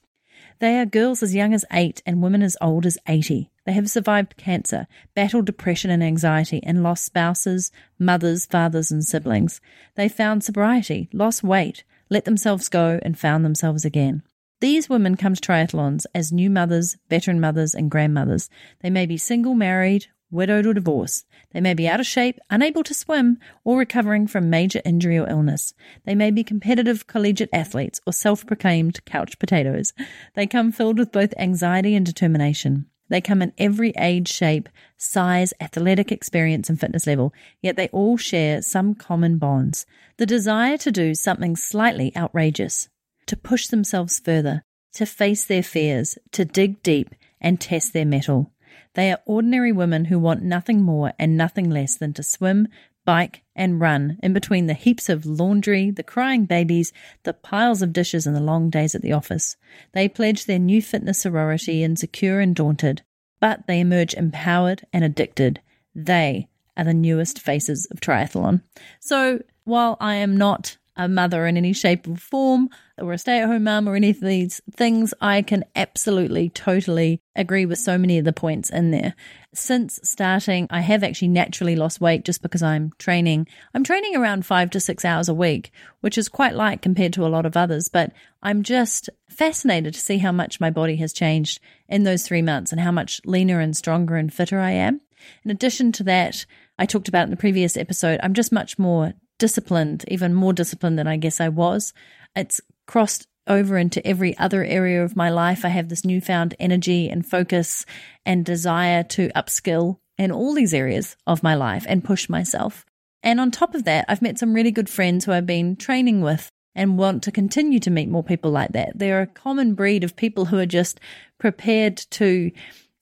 They 0.60 0.78
are 0.78 0.86
girls 0.86 1.22
as 1.22 1.34
young 1.34 1.54
as 1.54 1.64
8 1.72 2.02
and 2.04 2.22
women 2.22 2.42
as 2.42 2.56
old 2.60 2.84
as 2.84 2.98
80. 3.06 3.50
They 3.64 3.72
have 3.72 3.90
survived 3.90 4.36
cancer, 4.36 4.86
battled 5.14 5.46
depression 5.46 5.90
and 5.90 6.02
anxiety, 6.02 6.60
and 6.64 6.82
lost 6.82 7.04
spouses, 7.04 7.70
mothers, 7.98 8.46
fathers, 8.46 8.90
and 8.90 9.04
siblings. 9.04 9.60
They 9.94 10.08
found 10.08 10.42
sobriety, 10.42 11.08
lost 11.12 11.44
weight, 11.44 11.84
let 12.08 12.24
themselves 12.24 12.68
go, 12.68 12.98
and 13.02 13.18
found 13.18 13.44
themselves 13.44 13.84
again. 13.84 14.22
These 14.60 14.88
women 14.88 15.16
come 15.16 15.34
to 15.34 15.40
triathlons 15.40 16.06
as 16.14 16.32
new 16.32 16.50
mothers, 16.50 16.96
veteran 17.08 17.38
mothers, 17.40 17.74
and 17.74 17.90
grandmothers. 17.90 18.50
They 18.80 18.90
may 18.90 19.06
be 19.06 19.16
single, 19.16 19.54
married, 19.54 20.06
widowed, 20.30 20.66
or 20.66 20.74
divorced. 20.74 21.26
They 21.52 21.60
may 21.60 21.74
be 21.74 21.88
out 21.88 22.00
of 22.00 22.06
shape, 22.06 22.38
unable 22.50 22.82
to 22.84 22.94
swim, 22.94 23.38
or 23.64 23.78
recovering 23.78 24.26
from 24.26 24.50
major 24.50 24.82
injury 24.84 25.18
or 25.18 25.28
illness. 25.28 25.74
They 26.04 26.14
may 26.14 26.30
be 26.30 26.44
competitive 26.44 27.06
collegiate 27.06 27.50
athletes 27.52 28.00
or 28.06 28.12
self 28.12 28.46
proclaimed 28.46 29.04
couch 29.04 29.38
potatoes. 29.38 29.92
They 30.34 30.46
come 30.46 30.72
filled 30.72 30.98
with 30.98 31.12
both 31.12 31.34
anxiety 31.38 31.94
and 31.94 32.04
determination. 32.04 32.86
They 33.08 33.20
come 33.20 33.40
in 33.40 33.52
every 33.56 33.92
age, 33.98 34.28
shape, 34.28 34.68
size, 34.98 35.54
athletic 35.60 36.12
experience, 36.12 36.68
and 36.68 36.78
fitness 36.78 37.06
level, 37.06 37.32
yet 37.62 37.76
they 37.76 37.88
all 37.88 38.16
share 38.16 38.60
some 38.60 38.94
common 38.94 39.38
bonds 39.38 39.86
the 40.18 40.26
desire 40.26 40.76
to 40.76 40.90
do 40.90 41.14
something 41.14 41.56
slightly 41.56 42.14
outrageous, 42.16 42.88
to 43.26 43.36
push 43.36 43.68
themselves 43.68 44.18
further, 44.18 44.64
to 44.92 45.06
face 45.06 45.44
their 45.44 45.62
fears, 45.62 46.18
to 46.32 46.44
dig 46.44 46.82
deep 46.82 47.14
and 47.40 47.60
test 47.60 47.92
their 47.92 48.04
mettle. 48.04 48.52
They 48.98 49.12
are 49.12 49.20
ordinary 49.26 49.70
women 49.70 50.06
who 50.06 50.18
want 50.18 50.42
nothing 50.42 50.82
more 50.82 51.12
and 51.20 51.36
nothing 51.36 51.70
less 51.70 51.96
than 51.96 52.12
to 52.14 52.22
swim, 52.24 52.66
bike, 53.04 53.44
and 53.54 53.80
run 53.80 54.18
in 54.24 54.32
between 54.32 54.66
the 54.66 54.74
heaps 54.74 55.08
of 55.08 55.24
laundry, 55.24 55.92
the 55.92 56.02
crying 56.02 56.46
babies, 56.46 56.92
the 57.22 57.32
piles 57.32 57.80
of 57.80 57.92
dishes, 57.92 58.26
and 58.26 58.34
the 58.34 58.40
long 58.40 58.70
days 58.70 58.96
at 58.96 59.02
the 59.02 59.12
office. 59.12 59.56
They 59.92 60.08
pledge 60.08 60.46
their 60.46 60.58
new 60.58 60.82
fitness 60.82 61.20
sorority 61.20 61.84
insecure 61.84 62.40
and 62.40 62.56
daunted, 62.56 63.02
but 63.38 63.68
they 63.68 63.78
emerge 63.78 64.14
empowered 64.14 64.84
and 64.92 65.04
addicted. 65.04 65.60
They 65.94 66.48
are 66.76 66.82
the 66.82 66.92
newest 66.92 67.38
faces 67.38 67.86
of 67.92 68.00
triathlon. 68.00 68.62
So 68.98 69.44
while 69.62 69.96
I 70.00 70.16
am 70.16 70.36
not 70.36 70.76
a 70.98 71.08
mother 71.08 71.46
in 71.46 71.56
any 71.56 71.72
shape 71.72 72.08
or 72.08 72.16
form, 72.16 72.68
or 72.98 73.12
a 73.12 73.18
stay 73.18 73.40
at 73.40 73.46
home 73.46 73.64
mum, 73.64 73.88
or 73.88 73.94
any 73.94 74.10
of 74.10 74.20
these 74.20 74.60
things, 74.72 75.14
I 75.20 75.42
can 75.42 75.64
absolutely, 75.76 76.50
totally 76.50 77.20
agree 77.36 77.64
with 77.64 77.78
so 77.78 77.96
many 77.96 78.18
of 78.18 78.24
the 78.24 78.32
points 78.32 78.68
in 78.68 78.90
there. 78.90 79.14
Since 79.54 80.00
starting, 80.02 80.66
I 80.70 80.80
have 80.80 81.04
actually 81.04 81.28
naturally 81.28 81.76
lost 81.76 82.00
weight 82.00 82.24
just 82.24 82.42
because 82.42 82.62
I'm 82.62 82.92
training. 82.98 83.46
I'm 83.72 83.84
training 83.84 84.16
around 84.16 84.44
five 84.44 84.70
to 84.70 84.80
six 84.80 85.04
hours 85.04 85.28
a 85.28 85.34
week, 85.34 85.70
which 86.00 86.18
is 86.18 86.28
quite 86.28 86.56
light 86.56 86.82
compared 86.82 87.12
to 87.12 87.24
a 87.24 87.28
lot 87.28 87.46
of 87.46 87.56
others, 87.56 87.88
but 87.88 88.12
I'm 88.42 88.64
just 88.64 89.08
fascinated 89.30 89.94
to 89.94 90.00
see 90.00 90.18
how 90.18 90.32
much 90.32 90.60
my 90.60 90.70
body 90.70 90.96
has 90.96 91.12
changed 91.12 91.60
in 91.88 92.02
those 92.02 92.26
three 92.26 92.42
months 92.42 92.72
and 92.72 92.80
how 92.80 92.90
much 92.90 93.20
leaner 93.24 93.60
and 93.60 93.76
stronger 93.76 94.16
and 94.16 94.34
fitter 94.34 94.58
I 94.58 94.72
am. 94.72 95.00
In 95.44 95.50
addition 95.50 95.92
to 95.92 96.02
that, 96.04 96.44
I 96.78 96.86
talked 96.86 97.08
about 97.08 97.24
in 97.24 97.30
the 97.30 97.36
previous 97.36 97.76
episode, 97.76 98.20
I'm 98.22 98.34
just 98.34 98.52
much 98.52 98.78
more 98.78 99.14
disciplined, 99.38 100.04
even 100.08 100.34
more 100.34 100.52
disciplined 100.52 100.98
than 100.98 101.06
I 101.06 101.16
guess 101.16 101.40
I 101.40 101.48
was. 101.48 101.92
It's 102.36 102.60
crossed 102.86 103.26
over 103.46 103.78
into 103.78 104.06
every 104.06 104.36
other 104.38 104.62
area 104.64 105.02
of 105.02 105.16
my 105.16 105.30
life. 105.30 105.64
I 105.64 105.68
have 105.68 105.88
this 105.88 106.04
newfound 106.04 106.54
energy 106.58 107.08
and 107.08 107.26
focus 107.26 107.86
and 108.26 108.44
desire 108.44 109.02
to 109.04 109.30
upskill 109.30 109.98
in 110.18 110.30
all 110.30 110.52
these 110.54 110.74
areas 110.74 111.16
of 111.26 111.42
my 111.42 111.54
life 111.54 111.86
and 111.88 112.04
push 112.04 112.28
myself. 112.28 112.84
And 113.22 113.40
on 113.40 113.50
top 113.50 113.74
of 113.74 113.84
that, 113.84 114.04
I've 114.08 114.22
met 114.22 114.38
some 114.38 114.52
really 114.52 114.70
good 114.70 114.90
friends 114.90 115.24
who 115.24 115.32
I've 115.32 115.46
been 115.46 115.76
training 115.76 116.20
with 116.20 116.50
and 116.74 116.98
want 116.98 117.22
to 117.24 117.32
continue 117.32 117.80
to 117.80 117.90
meet 117.90 118.08
more 118.08 118.22
people 118.22 118.50
like 118.50 118.72
that. 118.72 118.92
They're 118.94 119.22
a 119.22 119.26
common 119.26 119.74
breed 119.74 120.04
of 120.04 120.14
people 120.14 120.46
who 120.46 120.58
are 120.58 120.66
just 120.66 121.00
prepared 121.38 121.96
to, 122.10 122.52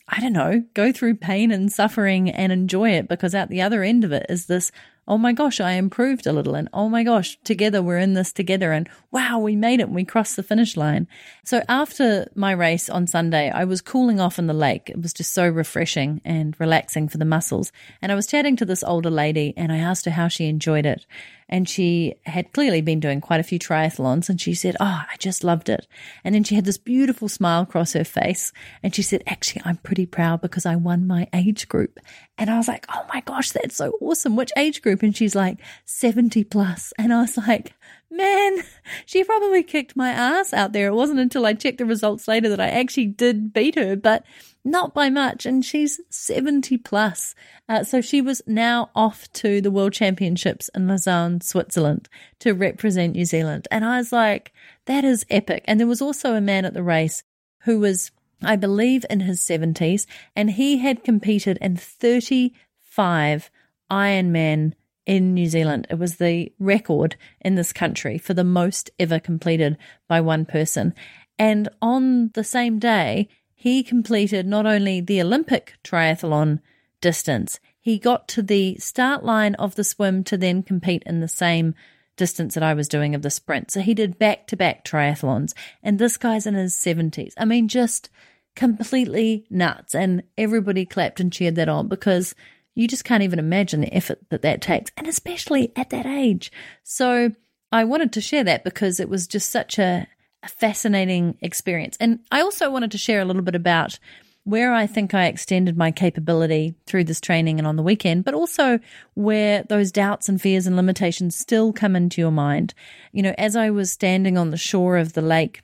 I 0.09 0.21
don't 0.21 0.33
know, 0.33 0.65
go 0.73 0.93
through 0.93 1.17
pain 1.17 1.51
and 1.51 1.71
suffering 1.71 2.31
and 2.31 2.53
enjoy 2.53 2.91
it 2.93 3.09
because 3.09 3.35
at 3.35 3.51
the 3.51 3.61
other 3.61 3.83
end 3.83 4.05
of 4.05 4.13
it 4.13 4.27
is 4.29 4.47
this 4.47 4.73
oh 5.09 5.19
my 5.19 5.33
gosh, 5.33 5.61
I 5.61 5.73
improved 5.73 6.27
a 6.27 6.33
little. 6.33 6.55
And 6.55 6.69
oh 6.73 6.89
my 6.89 7.03
gosh, 7.03 7.39
together 7.45 7.83
we're 7.83 7.99
in 7.99 8.15
this 8.15 8.33
together. 8.33 8.73
And 8.73 8.89
wow, 9.11 9.39
we 9.39 9.57
made 9.57 9.81
it 9.81 9.89
we 9.89 10.05
crossed 10.05 10.37
the 10.37 10.43
finish 10.43 10.77
line. 10.77 11.07
So 11.45 11.63
after 11.69 12.29
my 12.35 12.53
race 12.53 12.89
on 12.89 13.07
Sunday, 13.07 13.51
I 13.51 13.65
was 13.65 13.81
cooling 13.81 14.21
off 14.21 14.39
in 14.39 14.47
the 14.47 14.55
lake. 14.55 14.91
It 14.91 15.01
was 15.01 15.13
just 15.13 15.33
so 15.33 15.49
refreshing 15.49 16.21
and 16.25 16.59
relaxing 16.59 17.09
for 17.09 17.19
the 17.19 17.25
muscles. 17.25 17.73
And 18.03 18.11
I 18.11 18.15
was 18.15 18.27
chatting 18.27 18.57
to 18.57 18.65
this 18.65 18.85
older 18.85 19.11
lady 19.11 19.55
and 19.57 19.73
I 19.73 19.79
asked 19.79 20.05
her 20.07 20.11
how 20.11 20.29
she 20.29 20.47
enjoyed 20.47 20.87
it 20.87 21.07
and 21.49 21.69
she 21.69 22.15
had 22.25 22.53
clearly 22.53 22.81
been 22.81 22.99
doing 22.99 23.21
quite 23.21 23.39
a 23.39 23.45
few 23.45 23.59
triathlons 23.59 24.29
and 24.29 24.41
she 24.41 24.55
said, 24.55 24.77
Oh, 24.81 24.85
I 25.11 25.17
just 25.19 25.45
loved 25.45 25.69
it. 25.69 25.87
And 26.25 26.35
then 26.35 26.43
she 26.43 26.57
had 26.57 26.65
this 26.65 26.79
beautiful 26.79 27.29
smile 27.29 27.63
across 27.63 27.93
her 27.93 28.05
face 28.05 28.53
and 28.83 28.95
she 28.95 29.03
said, 29.03 29.23
Actually, 29.27 29.63
I'm 29.65 29.77
pretty 29.77 30.07
proud 30.07 30.41
because 30.41 30.67
I 30.67 30.77
won 30.77 31.07
my 31.07 31.29
age 31.33 31.69
group. 31.69 32.01
And 32.37 32.51
I 32.51 32.57
was 32.57 32.67
like, 32.67 32.87
Oh 32.93 33.07
my 33.13 33.21
gosh, 33.21 33.53
that's 33.53 33.77
so 33.77 33.97
awesome. 34.01 34.35
Which 34.35 34.51
age 34.57 34.83
group? 34.83 34.96
And 35.03 35.17
she's 35.17 35.35
like, 35.35 35.59
70 35.85 36.45
plus. 36.45 36.93
And 36.99 37.13
I 37.13 37.23
was 37.23 37.37
like, 37.37 37.75
Man, 38.11 38.63
she 39.07 39.25
probably 39.25 39.63
kicked 39.63 39.97
my 39.97 40.11
ass 40.11 40.53
out 40.53 40.73
there. 40.73 40.89
It 40.89 40.95
wasn't 40.95 41.21
until 41.21 41.45
I 41.45 41.55
checked 41.55 41.79
the 41.79 41.85
results 41.85 42.29
later 42.29 42.49
that 42.49 42.61
I 42.61 42.69
actually 42.69 43.07
did 43.07 43.53
beat 43.53 43.75
her. 43.75 43.97
But 43.97 44.25
not 44.65 44.95
by 44.95 45.11
much, 45.11 45.47
and 45.47 45.65
she's 45.65 46.01
70 46.11 46.79
plus. 46.79 47.35
Uh, 47.69 47.85
so 47.85 48.01
she 48.01 48.21
was 48.21 48.43
now 48.47 48.91
off 48.97 49.33
to 49.35 49.61
the 49.61 49.71
World 49.71 49.93
Championships 49.93 50.69
in 50.75 50.89
Lausanne, 50.89 51.41
Switzerland 51.41 52.09
to 52.41 52.53
represent 52.53 53.15
New 53.15 53.25
Zealand. 53.25 53.69
And 53.71 53.85
I 53.85 53.99
was 53.99 54.11
like, 54.11 54.53
that 54.87 55.05
is 55.05 55.25
epic. 55.31 55.65
And 55.67 55.79
there 55.79 55.87
was 55.87 56.03
also 56.03 56.35
a 56.35 56.41
man 56.41 56.65
at 56.65 56.75
the 56.75 56.83
race 56.83 57.23
who 57.63 57.79
was, 57.79 58.11
I 58.43 58.57
believe, 58.57 59.07
in 59.09 59.21
his 59.21 59.41
70s, 59.41 60.07
and 60.35 60.51
he 60.51 60.79
had 60.79 61.05
competed 61.05 61.59
in 61.61 61.77
35 61.77 63.51
Ironman 63.91 64.73
in 65.07 65.33
New 65.33 65.47
Zealand. 65.47 65.87
It 65.89 65.99
was 65.99 66.17
the 66.17 66.53
record 66.59 67.17
in 67.41 67.55
this 67.55 67.73
country 67.73 68.19
for 68.19 68.35
the 68.35 68.45
most 68.45 68.91
ever 68.99 69.19
completed 69.19 69.79
by 70.09 70.21
one 70.21 70.45
person. 70.45 70.95
And 71.39 71.69
on 71.81 72.31
the 72.35 72.45
same 72.45 72.79
day, 72.79 73.29
he 73.55 73.83
completed 73.83 74.47
not 74.47 74.67
only 74.67 75.01
the 75.01 75.21
Olympic 75.21 75.75
triathlon 75.85 76.61
distance, 77.01 77.61
he 77.81 77.99
got 77.99 78.27
to 78.29 78.43
the 78.43 78.77
start 78.79 79.25
line 79.25 79.55
of 79.55 79.77
the 79.77 79.85
swim 79.85 80.25
to 80.25 80.37
then 80.37 80.63
compete 80.63 81.05
in 81.07 81.21
the 81.21 81.29
same 81.29 81.75
distance 82.17 82.55
that 82.55 82.63
I 82.63 82.75
was 82.75 82.89
doing 82.89 83.15
of 83.15 83.23
the 83.23 83.31
sprint. 83.31 83.71
So 83.71 83.81
he 83.81 83.95
did 83.95 84.19
back 84.19 84.47
to 84.49 84.57
back 84.57 84.85
triathlons. 84.85 85.53
And 85.83 85.99
this 85.99 86.17
guy's 86.17 86.47
in 86.47 86.55
his 86.55 86.75
70s. 86.75 87.35
I 87.37 87.45
mean, 87.45 87.69
just 87.69 88.11
completely 88.57 89.47
nuts. 89.51 89.95
And 89.95 90.23
everybody 90.37 90.85
clapped 90.85 91.21
and 91.21 91.33
cheered 91.33 91.57
that 91.57 91.69
on 91.69 91.89
because 91.89 92.35
you 92.77 92.87
just 92.87 93.05
can't 93.05 93.25
even 93.25 93.41
imagine 93.41 93.81
the 93.81 93.93
effort 93.93 94.21
that 94.29 94.43
that 94.43 94.61
takes, 94.61 94.93
and 94.97 95.09
especially 95.09 95.73
at 95.75 95.91
that 95.91 96.07
age. 96.07 96.53
So 96.85 97.33
I 97.73 97.83
wanted 97.85 98.13
to 98.13 98.21
share 98.21 98.45
that 98.45 98.63
because 98.63 99.01
it 99.01 99.09
was 99.09 99.27
just 99.27 99.51
such 99.51 99.79
a, 99.79 100.07
a 100.43 100.49
fascinating 100.49 101.39
experience. 101.41 101.97
And 101.99 102.21
I 102.31 102.43
also 102.43 102.71
wanted 102.71 102.93
to 102.93 102.99
share 102.99 103.21
a 103.21 103.25
little 103.25 103.43
bit 103.43 103.55
about 103.57 103.99
where 104.45 104.73
I 104.73 104.87
think 104.87 105.13
I 105.13 105.27
extended 105.27 105.77
my 105.77 105.91
capability 105.91 106.77
through 106.87 107.05
this 107.05 107.21
training 107.21 107.59
and 107.59 107.67
on 107.67 107.75
the 107.75 107.83
weekend, 107.83 108.25
but 108.25 108.35
also 108.35 108.79
where 109.15 109.65
those 109.65 109.91
doubts 109.91 110.29
and 110.29 110.41
fears 110.41 110.69
and 110.69 110.77
limitations 110.77 111.35
still 111.35 111.73
come 111.73 111.97
into 111.97 112.21
your 112.21 112.31
mind. 112.31 112.73
You 113.11 113.23
know, 113.23 113.35
as 113.39 113.57
I 113.57 113.71
was 113.71 113.91
standing 113.91 114.39
on 114.39 114.51
the 114.51 114.57
shore 114.57 114.99
of 114.99 115.15
the 115.15 115.23
lake, 115.23 115.63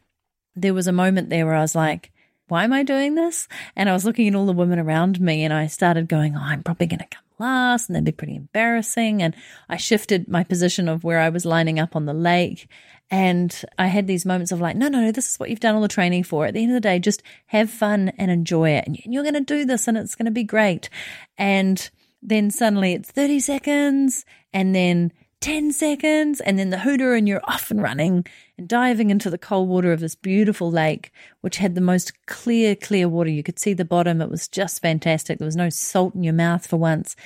there 0.57 0.75
was 0.75 0.89
a 0.89 0.93
moment 0.93 1.31
there 1.31 1.47
where 1.47 1.55
I 1.55 1.61
was 1.61 1.77
like, 1.77 2.11
why 2.53 2.65
am 2.65 2.73
I 2.75 2.83
doing 2.83 3.15
this? 3.15 3.49
And 3.77 3.89
I 3.89 3.95
was 3.95 4.05
looking 4.05 4.29
at 4.29 4.35
all 4.35 4.45
the 4.45 4.53
women 4.53 4.79
around 4.79 5.19
me 5.23 5.43
and 5.43 5.55
I 5.55 5.69
started 5.69 6.07
going, 6.07 6.37
oh, 6.37 6.43
I'm 6.43 6.63
probably 6.63 6.87
going 6.87 6.99
to 6.99 7.07
come 7.07 7.25
last 7.39 7.89
and 7.89 7.97
that'd 7.97 8.05
be 8.05 8.13
pretty 8.13 8.37
embarrassing. 8.37 9.23
And 9.23 9.35
I 9.71 9.79
shifted 9.79 10.29
my 10.29 10.45
position 10.45 10.87
of 10.87 11.03
where 11.03 11.19
I 11.19 11.31
was 11.31 11.47
lining 11.47 11.81
up 11.81 11.97
on 11.97 12.05
the 12.05 12.13
lake. 12.13 12.69
And 13.11 13.59
I 13.79 13.87
had 13.87 14.07
these 14.07 14.27
moments 14.27 14.53
of 14.53 14.61
like, 14.61 14.77
no, 14.77 14.89
no, 14.89 15.01
no, 15.01 15.13
this 15.13 15.31
is 15.31 15.41
what 15.41 15.49
you've 15.49 15.61
done 15.61 15.75
all 15.75 15.81
the 15.81 15.89
training 15.89 16.25
for. 16.25 16.45
At 16.45 16.53
the 16.53 16.63
end 16.63 16.73
of 16.73 16.75
the 16.75 16.81
day, 16.87 16.99
just 16.99 17.23
have 17.47 17.71
fun 17.71 18.13
and 18.19 18.31
enjoy 18.31 18.69
it. 18.69 18.87
And 18.87 18.99
you're 19.07 19.23
going 19.23 19.33
to 19.33 19.41
do 19.41 19.65
this 19.65 19.89
and 19.89 19.97
it's 19.97 20.15
going 20.15 20.27
to 20.27 20.31
be 20.31 20.45
great. 20.45 20.91
And 21.39 21.91
then 22.21 22.51
suddenly 22.51 22.93
it's 22.93 23.11
30 23.11 23.41
seconds 23.41 24.27
and 24.53 24.75
then 24.75 25.11
10 25.43 25.73
seconds 25.73 26.41
and 26.41 26.57
then 26.57 26.71
the 26.71 26.79
hooter 26.79 27.15
and 27.15 27.27
you're 27.27 27.41
off 27.45 27.73
and 27.73 27.83
running 27.83 28.25
and 28.57 28.69
diving 28.69 29.11
into 29.11 29.29
the 29.29 29.37
cold 29.37 29.69
water 29.69 29.93
of 29.93 29.99
this 29.99 30.15
beautiful 30.15 30.71
lake 30.71 31.11
which 31.41 31.57
had 31.57 31.75
the 31.75 31.81
most 31.81 32.13
clear 32.27 32.77
clear 32.77 33.09
water. 33.09 33.29
You 33.29 33.43
could 33.43 33.59
see 33.59 33.75
the 33.75 33.85
bottom. 33.85 34.23
It 34.23 34.31
was 34.31 34.47
just 34.47 34.81
fantastic. 34.81 35.39
There 35.39 35.45
was 35.45 35.57
no 35.57 35.69
salt 35.69 36.15
in 36.15 36.23
your 36.23 36.33
mouth 36.33 36.65
for 36.65 36.77
once. 36.77 37.17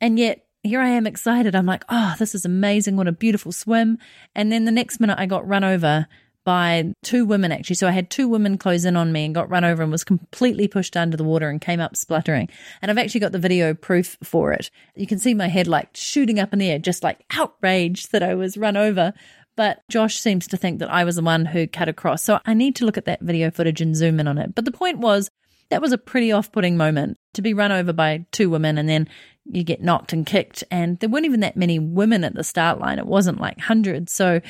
And 0.00 0.18
yet 0.18 0.46
here 0.62 0.80
I 0.80 0.88
am 0.88 1.06
excited. 1.06 1.54
I'm 1.54 1.66
like 1.66 1.84
oh 1.90 2.14
this 2.18 2.34
is 2.34 2.46
amazing. 2.46 2.96
What 2.96 3.06
a 3.06 3.12
beautiful 3.12 3.52
swim. 3.52 3.98
And 4.34 4.50
then 4.50 4.64
the 4.64 4.72
next 4.72 4.98
minute 4.98 5.18
I 5.18 5.26
got 5.26 5.46
run 5.46 5.62
over 5.62 6.08
by 6.44 6.94
two 7.02 7.24
women 7.24 7.52
actually. 7.52 7.76
So 7.76 7.88
I 7.88 7.92
had 7.92 8.10
two 8.10 8.28
women 8.28 8.58
close 8.58 8.84
in 8.84 8.96
on 8.96 9.12
me 9.12 9.24
and 9.24 9.34
got 9.34 9.50
run 9.50 9.64
over 9.64 9.82
and 9.82 9.92
was 9.92 10.04
completely 10.04 10.68
pushed 10.68 10.96
under 10.96 11.16
the 11.16 11.24
water 11.24 11.48
and 11.48 11.60
came 11.60 11.80
up 11.80 11.96
spluttering. 11.96 12.48
And 12.80 12.90
I've 12.90 12.98
actually 12.98 13.20
got 13.20 13.32
the 13.32 13.38
video 13.38 13.74
proof 13.74 14.16
for 14.22 14.52
it. 14.52 14.70
You 14.96 15.06
can 15.06 15.18
see 15.18 15.34
my 15.34 15.48
head 15.48 15.66
like 15.66 15.90
shooting 15.94 16.38
up 16.38 16.52
in 16.52 16.58
the 16.58 16.70
air, 16.70 16.78
just 16.78 17.02
like 17.02 17.24
outraged 17.30 18.12
that 18.12 18.22
I 18.22 18.34
was 18.34 18.56
run 18.56 18.76
over. 18.76 19.12
But 19.54 19.82
Josh 19.90 20.18
seems 20.18 20.46
to 20.48 20.56
think 20.56 20.78
that 20.78 20.90
I 20.90 21.04
was 21.04 21.16
the 21.16 21.22
one 21.22 21.44
who 21.44 21.66
cut 21.66 21.88
across. 21.88 22.22
So 22.22 22.40
I 22.46 22.54
need 22.54 22.76
to 22.76 22.86
look 22.86 22.96
at 22.96 23.04
that 23.04 23.20
video 23.20 23.50
footage 23.50 23.80
and 23.80 23.94
zoom 23.94 24.18
in 24.18 24.26
on 24.26 24.38
it. 24.38 24.54
But 24.54 24.64
the 24.64 24.72
point 24.72 24.98
was, 24.98 25.30
that 25.68 25.82
was 25.82 25.92
a 25.92 25.98
pretty 25.98 26.32
off 26.32 26.52
putting 26.52 26.76
moment 26.76 27.18
to 27.34 27.42
be 27.42 27.54
run 27.54 27.72
over 27.72 27.92
by 27.94 28.26
two 28.30 28.50
women 28.50 28.76
and 28.76 28.88
then 28.88 29.08
you 29.50 29.64
get 29.64 29.82
knocked 29.82 30.12
and 30.12 30.26
kicked. 30.26 30.64
And 30.70 30.98
there 31.00 31.08
weren't 31.08 31.24
even 31.24 31.40
that 31.40 31.56
many 31.56 31.78
women 31.78 32.24
at 32.24 32.34
the 32.34 32.44
start 32.44 32.78
line. 32.78 32.98
It 32.98 33.06
wasn't 33.06 33.40
like 33.40 33.58
hundreds. 33.58 34.12
So 34.12 34.40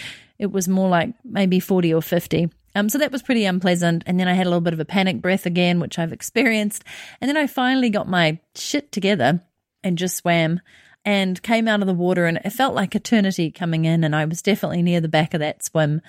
it 0.42 0.50
was 0.50 0.66
more 0.66 0.88
like 0.88 1.14
maybe 1.24 1.60
40 1.60 1.94
or 1.94 2.02
50. 2.02 2.50
Um, 2.74 2.88
so 2.88 2.98
that 2.98 3.12
was 3.12 3.22
pretty 3.22 3.44
unpleasant. 3.44 4.02
And 4.06 4.18
then 4.18 4.26
I 4.26 4.32
had 4.32 4.46
a 4.46 4.50
little 4.50 4.60
bit 4.60 4.72
of 4.72 4.80
a 4.80 4.84
panic 4.84 5.22
breath 5.22 5.46
again, 5.46 5.78
which 5.78 6.00
I've 6.00 6.12
experienced. 6.12 6.82
And 7.20 7.28
then 7.28 7.36
I 7.36 7.46
finally 7.46 7.90
got 7.90 8.08
my 8.08 8.40
shit 8.56 8.90
together 8.90 9.40
and 9.84 9.96
just 9.96 10.16
swam 10.16 10.60
and 11.04 11.40
came 11.44 11.68
out 11.68 11.80
of 11.80 11.86
the 11.86 11.94
water. 11.94 12.26
And 12.26 12.38
it 12.38 12.50
felt 12.50 12.74
like 12.74 12.96
eternity 12.96 13.52
coming 13.52 13.84
in. 13.84 14.02
And 14.02 14.16
I 14.16 14.24
was 14.24 14.42
definitely 14.42 14.82
near 14.82 15.00
the 15.00 15.08
back 15.08 15.32
of 15.32 15.38
that 15.38 15.64
swim. 15.64 16.02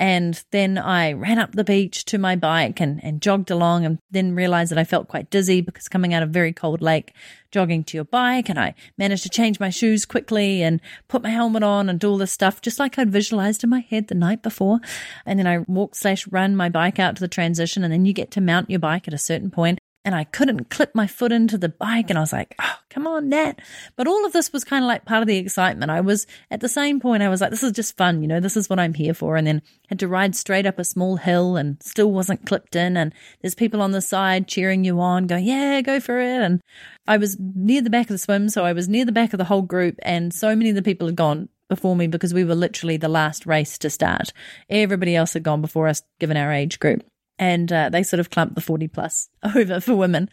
And 0.00 0.42
then 0.52 0.78
I 0.78 1.12
ran 1.12 1.38
up 1.38 1.52
the 1.52 1.64
beach 1.64 2.04
to 2.06 2.18
my 2.18 2.36
bike 2.36 2.80
and, 2.80 3.02
and 3.02 3.20
jogged 3.20 3.50
along 3.50 3.84
and 3.84 3.98
then 4.10 4.34
realized 4.34 4.70
that 4.70 4.78
I 4.78 4.84
felt 4.84 5.08
quite 5.08 5.28
dizzy 5.28 5.60
because 5.60 5.88
coming 5.88 6.14
out 6.14 6.22
of 6.22 6.28
a 6.28 6.32
very 6.32 6.52
cold 6.52 6.80
lake, 6.80 7.14
jogging 7.50 7.82
to 7.84 7.96
your 7.96 8.04
bike. 8.04 8.48
And 8.48 8.60
I 8.60 8.74
managed 8.96 9.24
to 9.24 9.28
change 9.28 9.58
my 9.58 9.70
shoes 9.70 10.06
quickly 10.06 10.62
and 10.62 10.80
put 11.08 11.22
my 11.22 11.30
helmet 11.30 11.64
on 11.64 11.88
and 11.88 11.98
do 11.98 12.10
all 12.10 12.18
this 12.18 12.32
stuff, 12.32 12.62
just 12.62 12.78
like 12.78 12.98
I'd 12.98 13.10
visualized 13.10 13.64
in 13.64 13.70
my 13.70 13.80
head 13.80 14.06
the 14.06 14.14
night 14.14 14.42
before. 14.42 14.78
And 15.26 15.38
then 15.38 15.48
I 15.48 15.58
walk 15.66 15.96
slash 15.96 16.28
run 16.28 16.54
my 16.54 16.68
bike 16.68 17.00
out 17.00 17.16
to 17.16 17.20
the 17.20 17.28
transition. 17.28 17.82
And 17.82 17.92
then 17.92 18.06
you 18.06 18.12
get 18.12 18.30
to 18.32 18.40
mount 18.40 18.70
your 18.70 18.80
bike 18.80 19.08
at 19.08 19.14
a 19.14 19.18
certain 19.18 19.50
point 19.50 19.78
and 20.08 20.14
I 20.14 20.24
couldn't 20.24 20.70
clip 20.70 20.94
my 20.94 21.06
foot 21.06 21.32
into 21.32 21.58
the 21.58 21.68
bike. 21.68 22.08
And 22.08 22.18
I 22.18 22.22
was 22.22 22.32
like, 22.32 22.54
oh, 22.58 22.76
come 22.88 23.06
on, 23.06 23.28
Nat. 23.28 23.60
But 23.94 24.06
all 24.06 24.24
of 24.24 24.32
this 24.32 24.54
was 24.54 24.64
kind 24.64 24.82
of 24.82 24.88
like 24.88 25.04
part 25.04 25.20
of 25.20 25.28
the 25.28 25.36
excitement. 25.36 25.90
I 25.90 26.00
was 26.00 26.26
at 26.50 26.60
the 26.60 26.68
same 26.68 26.98
point, 26.98 27.22
I 27.22 27.28
was 27.28 27.42
like, 27.42 27.50
this 27.50 27.62
is 27.62 27.72
just 27.72 27.94
fun. 27.98 28.22
You 28.22 28.28
know, 28.28 28.40
this 28.40 28.56
is 28.56 28.70
what 28.70 28.80
I'm 28.80 28.94
here 28.94 29.12
for. 29.12 29.36
And 29.36 29.46
then 29.46 29.60
had 29.90 29.98
to 29.98 30.08
ride 30.08 30.34
straight 30.34 30.64
up 30.64 30.78
a 30.78 30.84
small 30.84 31.16
hill 31.18 31.58
and 31.58 31.76
still 31.82 32.10
wasn't 32.10 32.46
clipped 32.46 32.74
in. 32.74 32.96
And 32.96 33.12
there's 33.42 33.54
people 33.54 33.82
on 33.82 33.90
the 33.90 34.00
side 34.00 34.48
cheering 34.48 34.82
you 34.82 34.98
on, 34.98 35.26
going, 35.26 35.44
yeah, 35.44 35.82
go 35.82 36.00
for 36.00 36.18
it. 36.18 36.40
And 36.40 36.62
I 37.06 37.18
was 37.18 37.36
near 37.38 37.82
the 37.82 37.90
back 37.90 38.06
of 38.06 38.14
the 38.14 38.18
swim. 38.18 38.48
So 38.48 38.64
I 38.64 38.72
was 38.72 38.88
near 38.88 39.04
the 39.04 39.12
back 39.12 39.34
of 39.34 39.38
the 39.38 39.44
whole 39.44 39.60
group. 39.60 39.96
And 40.02 40.32
so 40.32 40.56
many 40.56 40.70
of 40.70 40.76
the 40.76 40.82
people 40.82 41.06
had 41.06 41.16
gone 41.16 41.50
before 41.68 41.94
me 41.94 42.06
because 42.06 42.32
we 42.32 42.44
were 42.44 42.54
literally 42.54 42.96
the 42.96 43.08
last 43.08 43.44
race 43.44 43.76
to 43.76 43.90
start. 43.90 44.32
Everybody 44.70 45.14
else 45.14 45.34
had 45.34 45.42
gone 45.42 45.60
before 45.60 45.86
us, 45.86 46.02
given 46.18 46.38
our 46.38 46.50
age 46.50 46.80
group 46.80 47.04
and 47.38 47.72
uh, 47.72 47.88
they 47.88 48.02
sort 48.02 48.20
of 48.20 48.30
clumped 48.30 48.54
the 48.54 48.60
40 48.60 48.88
plus 48.88 49.28
over 49.56 49.80
for 49.80 49.94
women. 49.94 50.28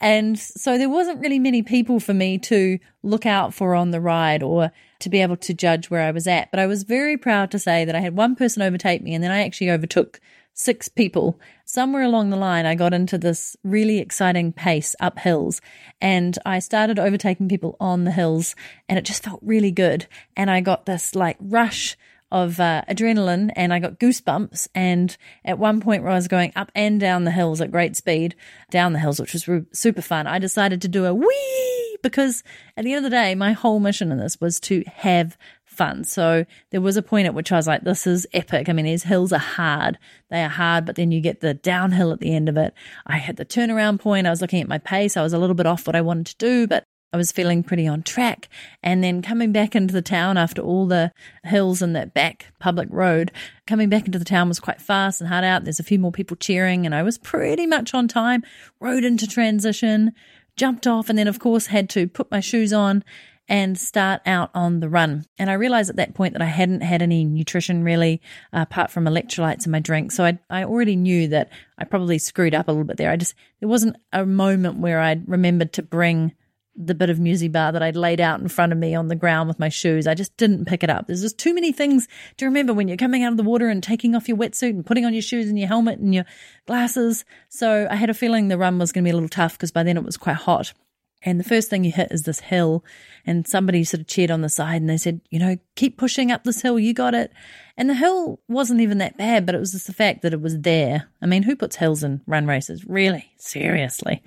And 0.00 0.38
so 0.38 0.78
there 0.78 0.88
wasn't 0.88 1.20
really 1.20 1.38
many 1.38 1.62
people 1.62 2.00
for 2.00 2.14
me 2.14 2.38
to 2.38 2.78
look 3.02 3.26
out 3.26 3.54
for 3.54 3.74
on 3.74 3.90
the 3.90 4.00
ride 4.00 4.42
or 4.42 4.72
to 5.00 5.08
be 5.08 5.20
able 5.20 5.36
to 5.36 5.54
judge 5.54 5.90
where 5.90 6.02
I 6.02 6.10
was 6.10 6.26
at. 6.26 6.50
But 6.50 6.60
I 6.60 6.66
was 6.66 6.82
very 6.82 7.16
proud 7.16 7.50
to 7.50 7.58
say 7.58 7.84
that 7.84 7.94
I 7.94 8.00
had 8.00 8.16
one 8.16 8.34
person 8.34 8.62
overtake 8.62 9.02
me 9.02 9.14
and 9.14 9.22
then 9.22 9.30
I 9.30 9.44
actually 9.44 9.70
overtook 9.70 10.20
six 10.54 10.88
people. 10.88 11.38
Somewhere 11.66 12.02
along 12.02 12.30
the 12.30 12.36
line, 12.36 12.64
I 12.64 12.74
got 12.74 12.94
into 12.94 13.18
this 13.18 13.56
really 13.62 13.98
exciting 13.98 14.52
pace 14.52 14.96
up 15.00 15.18
hills 15.18 15.60
and 16.00 16.38
I 16.46 16.60
started 16.60 16.98
overtaking 16.98 17.48
people 17.48 17.76
on 17.78 18.04
the 18.04 18.10
hills 18.10 18.56
and 18.88 18.98
it 18.98 19.04
just 19.04 19.22
felt 19.22 19.40
really 19.42 19.70
good. 19.70 20.06
And 20.36 20.50
I 20.50 20.62
got 20.62 20.86
this 20.86 21.14
like 21.14 21.36
rush 21.40 21.96
of 22.32 22.58
uh, 22.58 22.82
adrenaline 22.88 23.52
and 23.54 23.72
I 23.72 23.78
got 23.78 23.98
goosebumps. 23.98 24.68
And 24.74 25.16
at 25.44 25.58
one 25.58 25.80
point 25.80 26.02
where 26.02 26.12
I 26.12 26.16
was 26.16 26.28
going 26.28 26.52
up 26.56 26.72
and 26.74 26.98
down 26.98 27.24
the 27.24 27.30
hills 27.30 27.60
at 27.60 27.70
great 27.70 27.96
speed, 27.96 28.34
down 28.70 28.92
the 28.92 28.98
hills, 28.98 29.20
which 29.20 29.32
was 29.32 29.48
super 29.72 30.02
fun, 30.02 30.26
I 30.26 30.38
decided 30.38 30.82
to 30.82 30.88
do 30.88 31.04
a 31.04 31.14
wee 31.14 31.98
because 32.02 32.42
at 32.76 32.84
the 32.84 32.92
end 32.92 33.04
of 33.04 33.10
the 33.10 33.16
day, 33.16 33.34
my 33.34 33.52
whole 33.52 33.80
mission 33.80 34.12
in 34.12 34.18
this 34.18 34.40
was 34.40 34.60
to 34.60 34.82
have 34.86 35.36
fun. 35.64 36.04
So 36.04 36.46
there 36.70 36.80
was 36.80 36.96
a 36.96 37.02
point 37.02 37.26
at 37.26 37.34
which 37.34 37.52
I 37.52 37.56
was 37.56 37.66
like, 37.66 37.82
this 37.82 38.06
is 38.06 38.26
epic. 38.32 38.68
I 38.68 38.72
mean, 38.72 38.86
these 38.86 39.02
hills 39.02 39.32
are 39.32 39.38
hard. 39.38 39.98
They 40.30 40.42
are 40.42 40.48
hard, 40.48 40.86
but 40.86 40.96
then 40.96 41.12
you 41.12 41.20
get 41.20 41.40
the 41.40 41.54
downhill 41.54 42.12
at 42.12 42.20
the 42.20 42.34
end 42.34 42.48
of 42.48 42.56
it. 42.56 42.74
I 43.06 43.18
had 43.18 43.36
the 43.36 43.44
turnaround 43.44 44.00
point. 44.00 44.26
I 44.26 44.30
was 44.30 44.40
looking 44.40 44.62
at 44.62 44.68
my 44.68 44.78
pace. 44.78 45.16
I 45.16 45.22
was 45.22 45.32
a 45.32 45.38
little 45.38 45.54
bit 45.54 45.66
off 45.66 45.86
what 45.86 45.96
I 45.96 46.00
wanted 46.00 46.26
to 46.26 46.36
do, 46.36 46.66
but 46.66 46.84
I 47.12 47.16
was 47.16 47.32
feeling 47.32 47.62
pretty 47.62 47.86
on 47.86 48.02
track. 48.02 48.48
And 48.82 49.02
then 49.02 49.22
coming 49.22 49.52
back 49.52 49.74
into 49.74 49.94
the 49.94 50.02
town 50.02 50.36
after 50.36 50.60
all 50.60 50.86
the 50.86 51.12
hills 51.44 51.80
and 51.80 51.94
that 51.96 52.12
back 52.12 52.52
public 52.58 52.88
road, 52.90 53.32
coming 53.66 53.88
back 53.88 54.06
into 54.06 54.18
the 54.18 54.24
town 54.24 54.48
was 54.48 54.60
quite 54.60 54.80
fast 54.80 55.20
and 55.20 55.28
hard 55.28 55.44
out. 55.44 55.64
There's 55.64 55.80
a 55.80 55.84
few 55.84 55.98
more 55.98 56.12
people 56.12 56.36
cheering, 56.36 56.84
and 56.84 56.94
I 56.94 57.02
was 57.02 57.18
pretty 57.18 57.66
much 57.66 57.94
on 57.94 58.08
time. 58.08 58.42
Rode 58.80 59.04
into 59.04 59.26
transition, 59.26 60.12
jumped 60.56 60.86
off, 60.86 61.08
and 61.08 61.18
then, 61.18 61.28
of 61.28 61.38
course, 61.38 61.66
had 61.66 61.88
to 61.90 62.06
put 62.08 62.30
my 62.30 62.40
shoes 62.40 62.72
on 62.72 63.04
and 63.48 63.78
start 63.78 64.20
out 64.26 64.50
on 64.54 64.80
the 64.80 64.88
run. 64.88 65.24
And 65.38 65.48
I 65.48 65.54
realized 65.54 65.88
at 65.88 65.96
that 65.96 66.14
point 66.14 66.32
that 66.32 66.42
I 66.42 66.46
hadn't 66.46 66.80
had 66.80 67.00
any 67.00 67.24
nutrition 67.24 67.84
really, 67.84 68.20
uh, 68.52 68.62
apart 68.68 68.90
from 68.90 69.04
electrolytes 69.04 69.66
in 69.66 69.72
my 69.72 69.78
drink. 69.78 70.10
So 70.10 70.24
I, 70.24 70.38
I 70.50 70.64
already 70.64 70.96
knew 70.96 71.28
that 71.28 71.50
I 71.78 71.84
probably 71.84 72.18
screwed 72.18 72.54
up 72.54 72.66
a 72.66 72.72
little 72.72 72.84
bit 72.84 72.96
there. 72.96 73.12
I 73.12 73.16
just, 73.16 73.34
there 73.60 73.68
wasn't 73.68 73.96
a 74.12 74.26
moment 74.26 74.80
where 74.80 75.00
I 75.00 75.20
remembered 75.26 75.72
to 75.74 75.82
bring 75.82 76.34
the 76.76 76.94
bit 76.94 77.10
of 77.10 77.18
Muesli 77.18 77.50
bar 77.50 77.72
that 77.72 77.82
I'd 77.82 77.96
laid 77.96 78.20
out 78.20 78.40
in 78.40 78.48
front 78.48 78.72
of 78.72 78.78
me 78.78 78.94
on 78.94 79.08
the 79.08 79.16
ground 79.16 79.48
with 79.48 79.58
my 79.58 79.68
shoes. 79.68 80.06
I 80.06 80.14
just 80.14 80.36
didn't 80.36 80.66
pick 80.66 80.84
it 80.84 80.90
up. 80.90 81.06
There's 81.06 81.22
just 81.22 81.38
too 81.38 81.54
many 81.54 81.72
things 81.72 82.06
to 82.36 82.44
remember 82.44 82.74
when 82.74 82.88
you're 82.88 82.96
coming 82.96 83.22
out 83.22 83.32
of 83.32 83.36
the 83.36 83.42
water 83.42 83.68
and 83.68 83.82
taking 83.82 84.14
off 84.14 84.28
your 84.28 84.36
wetsuit 84.36 84.70
and 84.70 84.84
putting 84.84 85.04
on 85.04 85.12
your 85.12 85.22
shoes 85.22 85.48
and 85.48 85.58
your 85.58 85.68
helmet 85.68 85.98
and 85.98 86.14
your 86.14 86.24
glasses. 86.66 87.24
So 87.48 87.88
I 87.90 87.96
had 87.96 88.10
a 88.10 88.14
feeling 88.14 88.48
the 88.48 88.58
run 88.58 88.78
was 88.78 88.92
going 88.92 89.04
to 89.04 89.08
be 89.08 89.12
a 89.12 89.14
little 89.14 89.28
tough 89.28 89.54
because 89.54 89.72
by 89.72 89.82
then 89.82 89.96
it 89.96 90.04
was 90.04 90.16
quite 90.16 90.36
hot. 90.36 90.72
And 91.22 91.40
the 91.40 91.44
first 91.44 91.70
thing 91.70 91.84
you 91.84 91.92
hit 91.92 92.12
is 92.12 92.22
this 92.22 92.40
hill, 92.40 92.84
and 93.26 93.46
somebody 93.48 93.82
sort 93.84 94.00
of 94.00 94.06
cheered 94.06 94.30
on 94.30 94.42
the 94.42 94.48
side 94.48 94.80
and 94.80 94.88
they 94.88 94.96
said, 94.96 95.20
you 95.30 95.38
know, 95.38 95.56
keep 95.74 95.96
pushing 95.96 96.30
up 96.30 96.44
this 96.44 96.62
hill, 96.62 96.78
you 96.78 96.94
got 96.94 97.14
it. 97.14 97.32
And 97.76 97.90
the 97.90 97.94
hill 97.94 98.40
wasn't 98.48 98.80
even 98.80 98.98
that 98.98 99.16
bad, 99.16 99.44
but 99.44 99.54
it 99.54 99.58
was 99.58 99.72
just 99.72 99.86
the 99.86 99.92
fact 99.92 100.22
that 100.22 100.32
it 100.32 100.40
was 100.40 100.60
there. 100.60 101.08
I 101.20 101.26
mean, 101.26 101.42
who 101.42 101.56
puts 101.56 101.76
hills 101.76 102.02
in 102.02 102.22
run 102.26 102.46
races? 102.46 102.84
Really? 102.84 103.32
Seriously. 103.38 104.22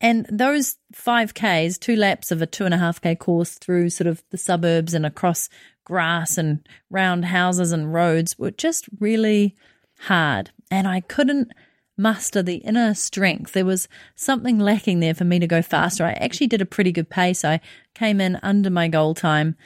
And 0.00 0.26
those 0.30 0.76
5Ks, 0.94 1.78
two 1.80 1.96
laps 1.96 2.30
of 2.30 2.42
a 2.42 2.46
two 2.46 2.64
and 2.66 2.74
a 2.74 2.78
half 2.78 3.00
K 3.00 3.14
course 3.14 3.54
through 3.54 3.90
sort 3.90 4.06
of 4.06 4.22
the 4.30 4.38
suburbs 4.38 4.92
and 4.92 5.06
across 5.06 5.48
grass 5.84 6.36
and 6.36 6.66
round 6.90 7.26
houses 7.26 7.72
and 7.72 7.92
roads 7.92 8.38
were 8.38 8.50
just 8.50 8.86
really 9.00 9.56
hard. 10.00 10.50
And 10.70 10.86
I 10.86 11.00
couldn't 11.00 11.52
muster 11.96 12.42
the 12.42 12.56
inner 12.56 12.94
strength. 12.94 13.52
There 13.52 13.64
was 13.64 13.88
something 14.14 14.58
lacking 14.58 15.00
there 15.00 15.14
for 15.14 15.24
me 15.24 15.38
to 15.38 15.46
go 15.46 15.62
faster. 15.62 16.04
I 16.04 16.12
actually 16.12 16.48
did 16.48 16.60
a 16.60 16.66
pretty 16.66 16.92
good 16.92 17.08
pace. 17.08 17.44
I 17.44 17.60
came 17.94 18.20
in 18.20 18.38
under 18.42 18.70
my 18.70 18.88
goal 18.88 19.14
time, 19.14 19.56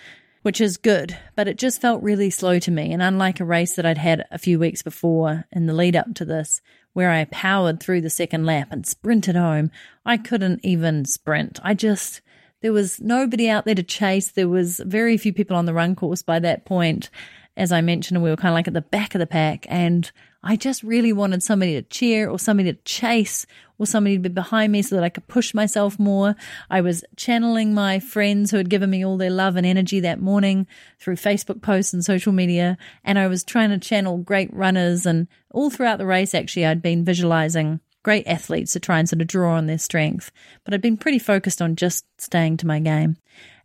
which 0.42 0.60
is 0.60 0.76
good, 0.76 1.16
but 1.36 1.48
it 1.48 1.58
just 1.58 1.80
felt 1.80 2.02
really 2.02 2.30
slow 2.30 2.58
to 2.58 2.70
me. 2.70 2.92
And 2.92 3.02
unlike 3.02 3.40
a 3.40 3.44
race 3.44 3.76
that 3.76 3.86
I'd 3.86 3.98
had 3.98 4.26
a 4.30 4.38
few 4.38 4.58
weeks 4.58 4.82
before 4.82 5.46
in 5.52 5.66
the 5.66 5.72
lead 5.72 5.96
up 5.96 6.14
to 6.16 6.24
this, 6.24 6.60
where 6.92 7.10
I 7.10 7.24
powered 7.26 7.80
through 7.80 8.00
the 8.00 8.10
second 8.10 8.44
lap 8.44 8.68
and 8.70 8.86
sprinted 8.86 9.36
home, 9.36 9.70
I 10.04 10.16
couldn't 10.16 10.60
even 10.64 11.04
sprint. 11.04 11.60
I 11.62 11.74
just, 11.74 12.22
there 12.60 12.72
was 12.72 13.00
nobody 13.00 13.48
out 13.48 13.64
there 13.64 13.74
to 13.74 13.82
chase. 13.82 14.30
There 14.30 14.48
was 14.48 14.80
very 14.84 15.16
few 15.16 15.32
people 15.32 15.56
on 15.56 15.66
the 15.66 15.74
run 15.74 15.94
course 15.94 16.22
by 16.22 16.38
that 16.40 16.64
point. 16.64 17.10
As 17.56 17.72
I 17.72 17.80
mentioned, 17.80 18.22
we 18.22 18.30
were 18.30 18.36
kind 18.36 18.52
of 18.52 18.54
like 18.54 18.68
at 18.68 18.74
the 18.74 18.80
back 18.80 19.14
of 19.14 19.18
the 19.18 19.26
pack 19.26 19.66
and 19.68 20.10
I 20.42 20.56
just 20.56 20.82
really 20.82 21.12
wanted 21.12 21.42
somebody 21.42 21.74
to 21.74 21.82
cheer 21.82 22.28
or 22.28 22.38
somebody 22.38 22.72
to 22.72 22.78
chase 22.84 23.46
or 23.78 23.86
somebody 23.86 24.16
to 24.16 24.22
be 24.22 24.28
behind 24.28 24.72
me 24.72 24.82
so 24.82 24.94
that 24.94 25.04
I 25.04 25.08
could 25.08 25.26
push 25.26 25.54
myself 25.54 25.98
more. 25.98 26.36
I 26.70 26.80
was 26.80 27.04
channeling 27.16 27.74
my 27.74 27.98
friends 27.98 28.50
who 28.50 28.56
had 28.56 28.70
given 28.70 28.90
me 28.90 29.04
all 29.04 29.16
their 29.16 29.30
love 29.30 29.56
and 29.56 29.66
energy 29.66 30.00
that 30.00 30.20
morning 30.20 30.66
through 30.98 31.16
Facebook 31.16 31.62
posts 31.62 31.92
and 31.92 32.04
social 32.04 32.32
media. 32.32 32.76
And 33.04 33.18
I 33.18 33.26
was 33.26 33.44
trying 33.44 33.70
to 33.70 33.78
channel 33.78 34.18
great 34.18 34.52
runners 34.52 35.06
and 35.06 35.28
all 35.50 35.70
throughout 35.70 35.98
the 35.98 36.06
race, 36.06 36.34
actually, 36.34 36.66
I'd 36.66 36.82
been 36.82 37.04
visualizing 37.04 37.80
great 38.04 38.26
athletes 38.26 38.72
to 38.72 38.80
try 38.80 38.98
and 38.98 39.08
sort 39.08 39.20
of 39.20 39.26
draw 39.26 39.54
on 39.54 39.66
their 39.66 39.78
strength. 39.78 40.30
But 40.64 40.72
I'd 40.72 40.80
been 40.80 40.96
pretty 40.96 41.18
focused 41.18 41.60
on 41.60 41.76
just 41.76 42.06
staying 42.18 42.56
to 42.58 42.66
my 42.66 42.78
game. 42.78 43.16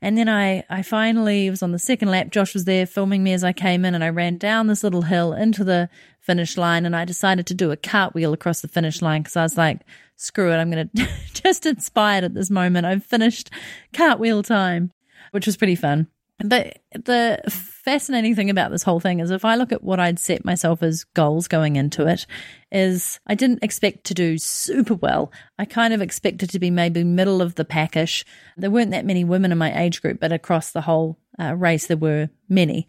And 0.02 0.18
then 0.18 0.28
I, 0.28 0.66
I 0.70 0.82
finally 0.82 1.50
was 1.50 1.64
on 1.64 1.72
the 1.72 1.80
second 1.80 2.10
lap. 2.10 2.30
Josh 2.30 2.54
was 2.54 2.66
there 2.66 2.86
filming 2.86 3.24
me 3.24 3.32
as 3.32 3.44
I 3.44 3.54
came 3.54 3.86
in, 3.86 3.96
and 3.96 4.04
I 4.04 4.10
ran 4.10 4.38
down 4.38 4.68
this 4.68 4.84
little 4.84 5.04
hill 5.04 5.32
into 5.32 5.64
the 5.64 5.90
finish 6.24 6.58
line. 6.58 6.86
And 6.86 6.96
I 6.96 7.06
decided 7.06 7.46
to 7.48 7.54
do 7.54 7.72
a 7.72 7.78
cartwheel 7.78 8.34
across 8.34 8.62
the 8.62 8.68
finish 8.68 9.02
line 9.02 9.22
because 9.22 9.36
I 9.36 9.44
was 9.44 9.58
like, 9.58 9.82
screw 10.16 10.52
it, 10.52 10.56
I'm 10.56 10.72
going 10.72 10.90
to 10.96 11.08
just 11.34 11.66
inspired 11.66 12.24
at 12.24 12.34
this 12.34 12.50
moment. 12.50 12.86
I've 12.86 13.06
finished 13.06 13.50
cartwheel 13.94 14.44
time, 14.44 14.92
which 15.32 15.46
was 15.46 15.58
pretty 15.58 15.76
fun. 15.76 16.08
But 16.40 16.80
the 16.92 17.42
fascinating 17.48 18.36
thing 18.36 18.50
about 18.50 18.72
this 18.72 18.84
whole 18.84 19.00
thing 19.00 19.20
is 19.20 19.30
if 19.30 19.46
I 19.46 19.56
look 19.56 19.72
at 19.72 19.84
what 19.84 20.00
I'd 20.00 20.20
set 20.20 20.44
myself 20.44 20.82
as 20.82 21.04
goals 21.04 21.48
going 21.48 21.76
into 21.76 22.08
it, 22.08 22.26
is 22.72 23.20
I 23.28 23.36
didn't 23.36 23.64
expect 23.64 24.06
to 24.06 24.14
do 24.14 24.38
super 24.38 24.96
well. 24.96 25.32
I 25.60 25.66
kind 25.66 25.94
of 25.94 26.02
expected 26.02 26.50
to 26.50 26.60
be 26.60 26.72
maybe 26.72 27.04
middle 27.04 27.42
of 27.42 27.56
the 27.56 27.66
packish. 27.66 28.26
There 28.58 28.72
weren't 28.72 28.92
that 28.92 29.06
many 29.06 29.24
women 29.24 29.52
in 29.52 29.58
my 29.58 29.80
age 29.80 30.02
group, 30.02 30.20
but 30.20 30.32
across 30.32 30.72
the 30.72 30.82
whole 30.82 31.20
uh, 31.40 31.54
race 31.56 31.88
there 31.88 31.98
were 31.98 32.30
many. 32.50 32.88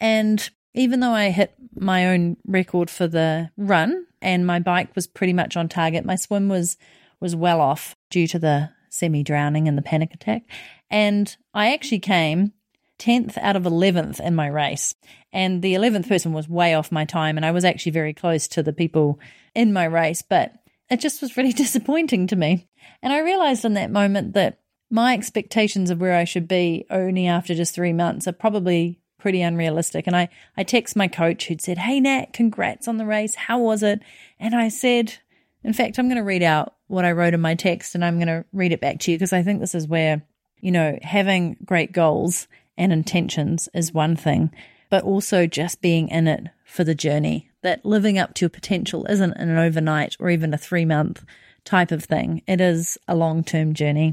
And 0.00 0.48
even 0.74 1.00
though 1.00 1.12
I 1.12 1.30
hit 1.30 1.54
my 1.74 2.08
own 2.08 2.36
record 2.46 2.90
for 2.90 3.06
the 3.06 3.50
run 3.56 4.06
and 4.20 4.46
my 4.46 4.58
bike 4.58 4.94
was 4.94 5.06
pretty 5.06 5.32
much 5.32 5.56
on 5.56 5.68
target, 5.68 6.04
my 6.04 6.16
swim 6.16 6.48
was 6.48 6.76
was 7.20 7.36
well 7.36 7.60
off 7.60 7.96
due 8.10 8.26
to 8.26 8.38
the 8.38 8.70
semi 8.90 9.22
drowning 9.22 9.66
and 9.68 9.78
the 9.78 9.82
panic 9.82 10.12
attack. 10.12 10.42
And 10.90 11.34
I 11.54 11.72
actually 11.72 12.00
came 12.00 12.52
10th 12.98 13.38
out 13.38 13.56
of 13.56 13.64
11th 13.64 14.20
in 14.20 14.34
my 14.34 14.46
race. 14.46 14.94
And 15.32 15.62
the 15.62 15.74
11th 15.74 16.08
person 16.08 16.32
was 16.32 16.48
way 16.48 16.74
off 16.74 16.92
my 16.92 17.04
time. 17.04 17.36
And 17.36 17.44
I 17.44 17.50
was 17.50 17.64
actually 17.64 17.92
very 17.92 18.14
close 18.14 18.46
to 18.48 18.62
the 18.62 18.72
people 18.72 19.18
in 19.54 19.72
my 19.72 19.84
race, 19.84 20.22
but 20.22 20.54
it 20.90 21.00
just 21.00 21.22
was 21.22 21.36
really 21.36 21.52
disappointing 21.64 22.26
to 22.28 22.36
me. 22.36 22.68
And 23.02 23.12
I 23.12 23.18
realized 23.18 23.64
in 23.64 23.74
that 23.74 23.90
moment 23.90 24.34
that 24.34 24.60
my 24.90 25.14
expectations 25.14 25.90
of 25.90 26.00
where 26.00 26.14
I 26.14 26.24
should 26.24 26.46
be 26.46 26.86
only 26.90 27.26
after 27.26 27.54
just 27.54 27.74
three 27.74 27.92
months 27.92 28.28
are 28.28 28.32
probably 28.32 29.00
pretty 29.24 29.40
unrealistic. 29.40 30.06
And 30.06 30.14
I, 30.14 30.28
I 30.54 30.64
text 30.64 30.96
my 30.96 31.08
coach 31.08 31.46
who'd 31.46 31.62
said, 31.62 31.78
Hey, 31.78 31.98
Nat, 31.98 32.34
congrats 32.34 32.86
on 32.86 32.98
the 32.98 33.06
race. 33.06 33.34
How 33.34 33.58
was 33.58 33.82
it? 33.82 34.00
And 34.38 34.54
I 34.54 34.68
said, 34.68 35.14
in 35.62 35.72
fact, 35.72 35.98
I'm 35.98 36.08
going 36.08 36.18
to 36.18 36.22
read 36.22 36.42
out 36.42 36.74
what 36.88 37.06
I 37.06 37.12
wrote 37.12 37.32
in 37.32 37.40
my 37.40 37.54
text 37.54 37.94
and 37.94 38.04
I'm 38.04 38.16
going 38.16 38.26
to 38.26 38.44
read 38.52 38.70
it 38.70 38.82
back 38.82 38.98
to 38.98 39.10
you 39.10 39.16
because 39.16 39.32
I 39.32 39.42
think 39.42 39.60
this 39.60 39.74
is 39.74 39.88
where, 39.88 40.20
you 40.60 40.70
know, 40.70 40.98
having 41.00 41.56
great 41.64 41.92
goals 41.92 42.48
and 42.76 42.92
intentions 42.92 43.66
is 43.72 43.94
one 43.94 44.14
thing, 44.14 44.50
but 44.90 45.04
also 45.04 45.46
just 45.46 45.80
being 45.80 46.10
in 46.10 46.28
it 46.28 46.48
for 46.66 46.84
the 46.84 46.94
journey. 46.94 47.48
That 47.62 47.82
living 47.82 48.18
up 48.18 48.34
to 48.34 48.44
your 48.44 48.50
potential 48.50 49.06
isn't 49.06 49.38
an 49.38 49.56
overnight 49.56 50.18
or 50.20 50.28
even 50.28 50.52
a 50.52 50.58
three 50.58 50.84
month 50.84 51.24
type 51.64 51.92
of 51.92 52.04
thing. 52.04 52.42
It 52.46 52.60
is 52.60 52.98
a 53.08 53.16
long 53.16 53.42
term 53.42 53.72
journey. 53.72 54.12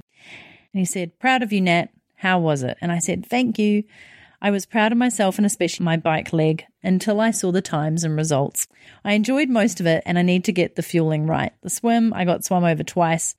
And 0.72 0.80
he 0.80 0.86
said, 0.86 1.20
Proud 1.20 1.44
of 1.44 1.52
you, 1.52 1.60
Nat. 1.60 1.88
How 2.16 2.40
was 2.40 2.64
it? 2.64 2.78
And 2.80 2.94
I 2.94 3.00
said, 3.00 3.26
Thank 3.26 3.60
you. 3.60 3.84
I 4.42 4.52
was 4.52 4.66
proud 4.66 4.92
of 4.92 4.98
myself 4.98 5.38
and 5.38 5.46
especially 5.46 5.84
my 5.84 5.98
bike 5.98 6.34
leg 6.34 6.66
until 6.84 7.20
I 7.20 7.32
saw 7.32 7.52
the 7.52 7.62
times 7.62 8.04
and 8.04 8.16
results. 8.16 8.68
I 9.06 9.14
enjoyed 9.14 9.50
most 9.50 9.80
of 9.80 9.86
it 9.86 10.02
and 10.06 10.18
I 10.18 10.24
need 10.24 10.44
to 10.46 10.52
get 10.52 10.76
the 10.76 10.84
fueling 10.84 11.28
right. 11.28 11.54
The 11.62 11.70
swim, 11.70 12.14
I 12.14 12.26
got 12.26 12.44
swum 12.44 12.64
over 12.64 12.84
twice 12.84 13.36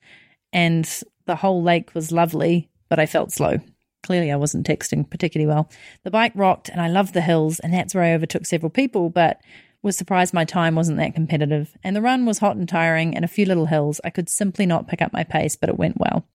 and 0.53 0.87
the 1.25 1.35
whole 1.35 1.61
lake 1.61 1.93
was 1.93 2.11
lovely, 2.11 2.69
but 2.89 2.99
I 2.99 3.05
felt 3.05 3.31
slow. 3.31 3.59
Clearly, 4.03 4.31
I 4.31 4.35
wasn't 4.35 4.67
texting 4.67 5.09
particularly 5.09 5.47
well. 5.47 5.69
The 6.03 6.11
bike 6.11 6.33
rocked, 6.35 6.67
and 6.67 6.81
I 6.81 6.89
loved 6.89 7.13
the 7.13 7.21
hills, 7.21 7.59
and 7.59 7.73
that's 7.73 7.95
where 7.95 8.03
I 8.03 8.13
overtook 8.13 8.45
several 8.45 8.69
people, 8.69 9.09
but 9.09 9.39
was 9.81 9.97
surprised 9.97 10.33
my 10.33 10.45
time 10.45 10.75
wasn't 10.75 10.97
that 10.97 11.15
competitive. 11.15 11.73
And 11.83 11.95
the 11.95 12.01
run 12.01 12.25
was 12.25 12.39
hot 12.39 12.57
and 12.57 12.67
tiring, 12.67 13.15
and 13.15 13.23
a 13.23 13.29
few 13.29 13.45
little 13.45 13.67
hills. 13.67 14.01
I 14.03 14.09
could 14.09 14.29
simply 14.29 14.65
not 14.65 14.89
pick 14.89 15.01
up 15.01 15.13
my 15.13 15.23
pace, 15.23 15.55
but 15.55 15.69
it 15.69 15.79
went 15.79 15.99
well. 15.99 16.25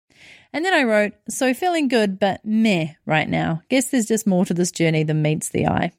And 0.52 0.64
then 0.64 0.74
I 0.74 0.84
wrote, 0.84 1.12
So 1.28 1.52
feeling 1.54 1.88
good, 1.88 2.18
but 2.18 2.44
meh 2.44 2.94
right 3.06 3.28
now. 3.28 3.62
Guess 3.68 3.90
there's 3.90 4.06
just 4.06 4.26
more 4.26 4.44
to 4.46 4.54
this 4.54 4.72
journey 4.72 5.02
than 5.02 5.22
meets 5.22 5.48
the 5.48 5.66
eye. 5.66 5.92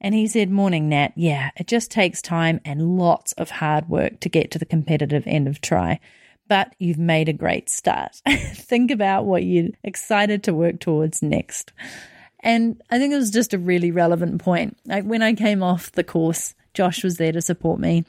And 0.00 0.14
he 0.14 0.26
said, 0.26 0.50
Morning, 0.50 0.88
Nat. 0.88 1.12
Yeah, 1.16 1.50
it 1.56 1.66
just 1.66 1.90
takes 1.90 2.22
time 2.22 2.60
and 2.64 2.96
lots 2.98 3.32
of 3.32 3.50
hard 3.50 3.88
work 3.88 4.20
to 4.20 4.28
get 4.28 4.50
to 4.52 4.58
the 4.58 4.64
competitive 4.66 5.24
end 5.26 5.48
of 5.48 5.60
try 5.60 6.00
but 6.48 6.74
you've 6.78 6.98
made 6.98 7.28
a 7.28 7.32
great 7.32 7.68
start. 7.68 8.20
Think 8.28 8.90
about 8.90 9.24
what 9.24 9.44
you're 9.44 9.70
excited 9.82 10.44
to 10.44 10.54
work 10.54 10.80
towards 10.80 11.22
next. 11.22 11.72
And 12.40 12.80
I 12.90 12.98
think 12.98 13.12
it 13.12 13.16
was 13.16 13.30
just 13.30 13.54
a 13.54 13.58
really 13.58 13.90
relevant 13.90 14.40
point. 14.40 14.76
Like 14.84 15.04
when 15.04 15.22
I 15.22 15.34
came 15.34 15.62
off 15.62 15.90
the 15.92 16.04
course, 16.04 16.54
Josh 16.74 17.02
was 17.02 17.16
there 17.16 17.32
to 17.32 17.42
support 17.42 17.80
me. 17.80 18.04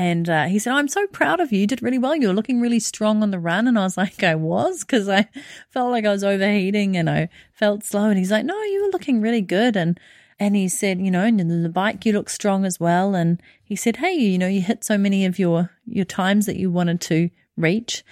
And 0.00 0.30
uh, 0.30 0.46
he 0.46 0.58
said, 0.58 0.72
I'm 0.72 0.88
so 0.88 1.06
proud 1.08 1.40
of 1.40 1.52
you. 1.52 1.58
You 1.60 1.66
did 1.66 1.82
really 1.82 1.98
well. 1.98 2.16
You 2.16 2.28
were 2.28 2.34
looking 2.34 2.58
really 2.58 2.80
strong 2.80 3.22
on 3.22 3.32
the 3.32 3.38
run. 3.38 3.68
And 3.68 3.78
I 3.78 3.82
was 3.82 3.96
like, 3.98 4.22
I 4.22 4.34
was 4.34 4.80
because 4.80 5.10
I 5.10 5.28
felt 5.68 5.90
like 5.90 6.06
I 6.06 6.10
was 6.10 6.24
overheating 6.24 6.96
and 6.96 7.10
I 7.10 7.28
felt 7.52 7.84
slow. 7.84 8.08
And 8.08 8.16
he's 8.16 8.30
like, 8.30 8.46
No, 8.46 8.58
you 8.62 8.82
were 8.82 8.92
looking 8.92 9.20
really 9.20 9.42
good. 9.42 9.76
And 9.76 10.00
and 10.38 10.56
he 10.56 10.68
said, 10.68 11.02
you 11.02 11.10
know, 11.10 11.22
and 11.22 11.38
the 11.38 11.68
bike 11.68 12.06
you 12.06 12.14
look 12.14 12.30
strong 12.30 12.64
as 12.64 12.80
well. 12.80 13.14
And 13.14 13.42
he 13.62 13.76
said, 13.76 13.96
hey, 13.98 14.14
you 14.14 14.38
know, 14.38 14.48
you 14.48 14.62
hit 14.62 14.84
so 14.84 14.96
many 14.96 15.26
of 15.26 15.38
your 15.38 15.70
your 15.84 16.06
times 16.06 16.46
that 16.46 16.56
you 16.56 16.70
wanted 16.70 17.02
to 17.02 17.28
reach. 17.58 18.02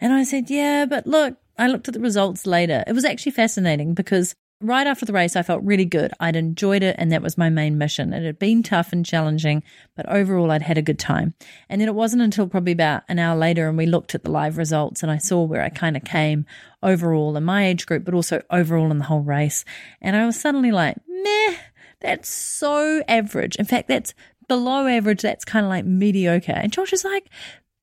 And 0.00 0.12
I 0.12 0.24
said, 0.24 0.50
Yeah, 0.50 0.84
but 0.84 1.06
look, 1.06 1.36
I 1.56 1.68
looked 1.68 1.86
at 1.86 1.94
the 1.94 2.00
results 2.00 2.44
later. 2.44 2.82
It 2.88 2.92
was 2.92 3.04
actually 3.04 3.32
fascinating 3.32 3.94
because 3.94 4.34
right 4.60 4.86
after 4.86 5.04
the 5.04 5.12
race, 5.12 5.36
I 5.36 5.42
felt 5.42 5.62
really 5.62 5.84
good. 5.84 6.12
I'd 6.18 6.36
enjoyed 6.36 6.82
it, 6.82 6.96
and 6.98 7.12
that 7.12 7.22
was 7.22 7.38
my 7.38 7.50
main 7.50 7.78
mission. 7.78 8.12
It 8.12 8.24
had 8.24 8.38
been 8.38 8.62
tough 8.62 8.92
and 8.92 9.04
challenging, 9.04 9.62
but 9.94 10.08
overall, 10.08 10.50
I'd 10.50 10.62
had 10.62 10.78
a 10.78 10.82
good 10.82 10.98
time. 10.98 11.34
And 11.68 11.80
then 11.80 11.88
it 11.88 11.94
wasn't 11.94 12.22
until 12.22 12.46
probably 12.46 12.72
about 12.72 13.02
an 13.08 13.18
hour 13.18 13.36
later, 13.36 13.68
and 13.68 13.76
we 13.76 13.86
looked 13.86 14.14
at 14.14 14.24
the 14.24 14.30
live 14.30 14.58
results, 14.58 15.02
and 15.02 15.12
I 15.12 15.18
saw 15.18 15.42
where 15.42 15.62
I 15.62 15.68
kind 15.68 15.96
of 15.96 16.04
came 16.04 16.46
overall 16.82 17.36
in 17.36 17.44
my 17.44 17.66
age 17.66 17.86
group, 17.86 18.04
but 18.04 18.14
also 18.14 18.42
overall 18.50 18.90
in 18.90 18.98
the 18.98 19.04
whole 19.04 19.20
race. 19.20 19.64
And 20.00 20.16
I 20.16 20.26
was 20.26 20.40
suddenly 20.40 20.72
like, 20.72 20.96
meh, 21.08 21.56
that's 22.00 22.28
so 22.28 23.02
average. 23.08 23.56
In 23.56 23.64
fact, 23.64 23.88
that's 23.88 24.14
below 24.48 24.86
average. 24.86 25.22
That's 25.22 25.44
kind 25.44 25.66
of 25.66 25.70
like 25.70 25.84
mediocre. 25.84 26.52
And 26.52 26.72
Josh 26.72 26.92
is 26.92 27.04
like, 27.04 27.28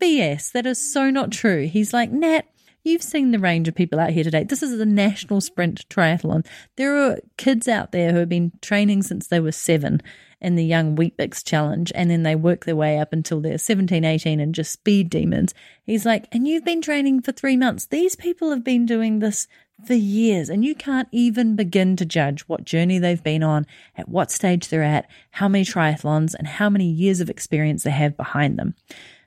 BS. 0.01 0.51
That 0.51 0.65
is 0.65 0.93
so 0.93 1.09
not 1.09 1.31
true. 1.31 1.67
He's 1.67 1.93
like, 1.93 2.11
Nat, 2.11 2.45
you've 2.83 3.03
seen 3.03 3.31
the 3.31 3.39
range 3.39 3.67
of 3.67 3.75
people 3.75 3.99
out 3.99 4.11
here 4.11 4.23
today. 4.23 4.43
This 4.43 4.63
is 4.63 4.77
the 4.77 4.85
national 4.85 5.41
sprint 5.41 5.87
triathlon. 5.89 6.45
There 6.75 6.95
are 6.95 7.19
kids 7.37 7.67
out 7.67 7.91
there 7.91 8.11
who 8.11 8.19
have 8.19 8.29
been 8.29 8.51
training 8.61 9.03
since 9.03 9.27
they 9.27 9.39
were 9.39 9.51
seven 9.51 10.01
in 10.41 10.55
the 10.55 10.65
Young 10.65 10.95
Weet-Bix 10.95 11.43
Challenge, 11.45 11.91
and 11.95 12.11
then 12.11 12.23
they 12.23 12.35
work 12.35 12.65
their 12.65 12.75
way 12.75 12.99
up 12.99 13.13
until 13.13 13.39
they're 13.39 13.57
17, 13.57 14.03
18 14.03 14.41
and 14.41 14.53
just 14.53 14.73
speed 14.73 15.09
demons. 15.09 15.53
He's 15.85 16.05
like, 16.05 16.27
and 16.33 16.45
you've 16.45 16.65
been 16.65 16.81
training 16.81 17.21
for 17.21 17.31
three 17.31 17.55
months. 17.55 17.85
These 17.85 18.17
people 18.17 18.49
have 18.49 18.63
been 18.63 18.85
doing 18.85 19.19
this 19.19 19.47
for 19.85 19.93
years, 19.93 20.49
and 20.49 20.63
you 20.63 20.75
can't 20.75 21.07
even 21.11 21.55
begin 21.55 21.95
to 21.97 22.05
judge 22.05 22.41
what 22.41 22.63
journey 22.63 22.99
they've 22.99 23.23
been 23.23 23.43
on, 23.43 23.65
at 23.97 24.07
what 24.07 24.31
stage 24.31 24.69
they're 24.69 24.83
at, 24.83 25.09
how 25.31 25.47
many 25.47 25.65
triathlons, 25.65 26.33
and 26.33 26.47
how 26.47 26.69
many 26.69 26.85
years 26.85 27.19
of 27.19 27.29
experience 27.29 27.83
they 27.83 27.91
have 27.91 28.15
behind 28.15 28.57
them. 28.57 28.75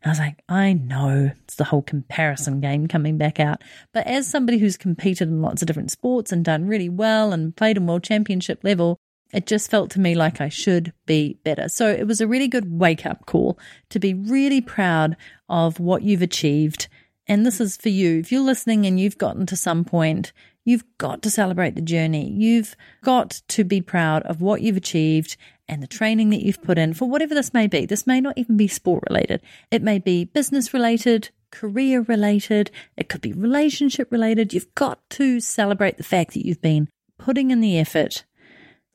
I 0.04 0.10
was 0.10 0.18
like, 0.20 0.40
I 0.48 0.72
know 0.72 1.32
it's 1.42 1.56
the 1.56 1.64
whole 1.64 1.82
comparison 1.82 2.60
game 2.60 2.86
coming 2.86 3.18
back 3.18 3.40
out. 3.40 3.62
But 3.92 4.06
as 4.06 4.28
somebody 4.28 4.58
who's 4.58 4.76
competed 4.76 5.26
in 5.26 5.42
lots 5.42 5.62
of 5.62 5.66
different 5.66 5.90
sports 5.90 6.30
and 6.30 6.44
done 6.44 6.68
really 6.68 6.88
well 6.88 7.32
and 7.32 7.56
played 7.56 7.76
in 7.76 7.88
world 7.88 8.04
championship 8.04 8.62
level, 8.62 8.98
it 9.32 9.46
just 9.46 9.68
felt 9.68 9.90
to 9.90 10.00
me 10.00 10.14
like 10.14 10.40
I 10.40 10.48
should 10.48 10.92
be 11.06 11.38
better. 11.42 11.68
So 11.68 11.88
it 11.90 12.06
was 12.06 12.20
a 12.20 12.28
really 12.28 12.46
good 12.46 12.78
wake 12.78 13.04
up 13.04 13.26
call 13.26 13.58
to 13.90 13.98
be 13.98 14.14
really 14.14 14.60
proud 14.60 15.16
of 15.48 15.80
what 15.80 16.02
you've 16.02 16.22
achieved. 16.22 16.86
And 17.28 17.44
this 17.44 17.60
is 17.60 17.76
for 17.76 17.88
you. 17.88 18.18
If 18.20 18.30
you're 18.30 18.40
listening 18.40 18.86
and 18.86 19.00
you've 19.00 19.18
gotten 19.18 19.46
to 19.46 19.56
some 19.56 19.84
point, 19.84 20.32
you've 20.64 20.84
got 20.98 21.22
to 21.22 21.30
celebrate 21.30 21.74
the 21.74 21.80
journey. 21.80 22.30
You've 22.30 22.76
got 23.02 23.42
to 23.48 23.64
be 23.64 23.80
proud 23.80 24.22
of 24.24 24.40
what 24.40 24.62
you've 24.62 24.76
achieved 24.76 25.36
and 25.68 25.82
the 25.82 25.88
training 25.88 26.30
that 26.30 26.42
you've 26.42 26.62
put 26.62 26.78
in 26.78 26.94
for 26.94 27.08
whatever 27.08 27.34
this 27.34 27.52
may 27.52 27.66
be. 27.66 27.86
This 27.86 28.06
may 28.06 28.20
not 28.20 28.38
even 28.38 28.56
be 28.56 28.68
sport 28.68 29.04
related, 29.08 29.42
it 29.70 29.82
may 29.82 29.98
be 29.98 30.24
business 30.24 30.72
related, 30.72 31.30
career 31.50 32.02
related, 32.02 32.70
it 32.96 33.08
could 33.08 33.20
be 33.20 33.32
relationship 33.32 34.12
related. 34.12 34.52
You've 34.52 34.74
got 34.74 35.08
to 35.10 35.40
celebrate 35.40 35.96
the 35.96 36.04
fact 36.04 36.34
that 36.34 36.46
you've 36.46 36.62
been 36.62 36.88
putting 37.18 37.50
in 37.50 37.60
the 37.60 37.78
effort, 37.78 38.24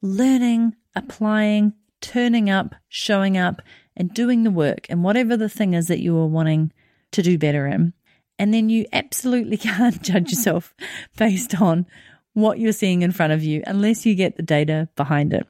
learning, 0.01 0.75
applying, 0.95 1.73
turning 1.99 2.49
up, 2.49 2.75
showing 2.87 3.37
up, 3.37 3.61
and 3.95 4.13
doing 4.13 4.43
the 4.43 4.51
work 4.51 4.87
and 4.89 5.03
whatever 5.03 5.35
the 5.35 5.49
thing 5.49 5.73
is 5.73 5.87
that 5.87 5.99
you 5.99 6.17
are 6.17 6.27
wanting 6.27 6.71
to 7.11 7.21
do 7.21 7.37
better 7.37 7.67
in. 7.67 7.93
And 8.41 8.51
then 8.51 8.71
you 8.71 8.87
absolutely 8.91 9.57
can't 9.57 10.01
judge 10.01 10.31
yourself 10.31 10.73
based 11.15 11.61
on 11.61 11.85
what 12.33 12.57
you're 12.57 12.71
seeing 12.71 13.03
in 13.03 13.11
front 13.11 13.33
of 13.33 13.43
you 13.43 13.61
unless 13.67 14.03
you 14.03 14.15
get 14.15 14.35
the 14.35 14.41
data 14.41 14.89
behind 14.95 15.31
it. 15.31 15.45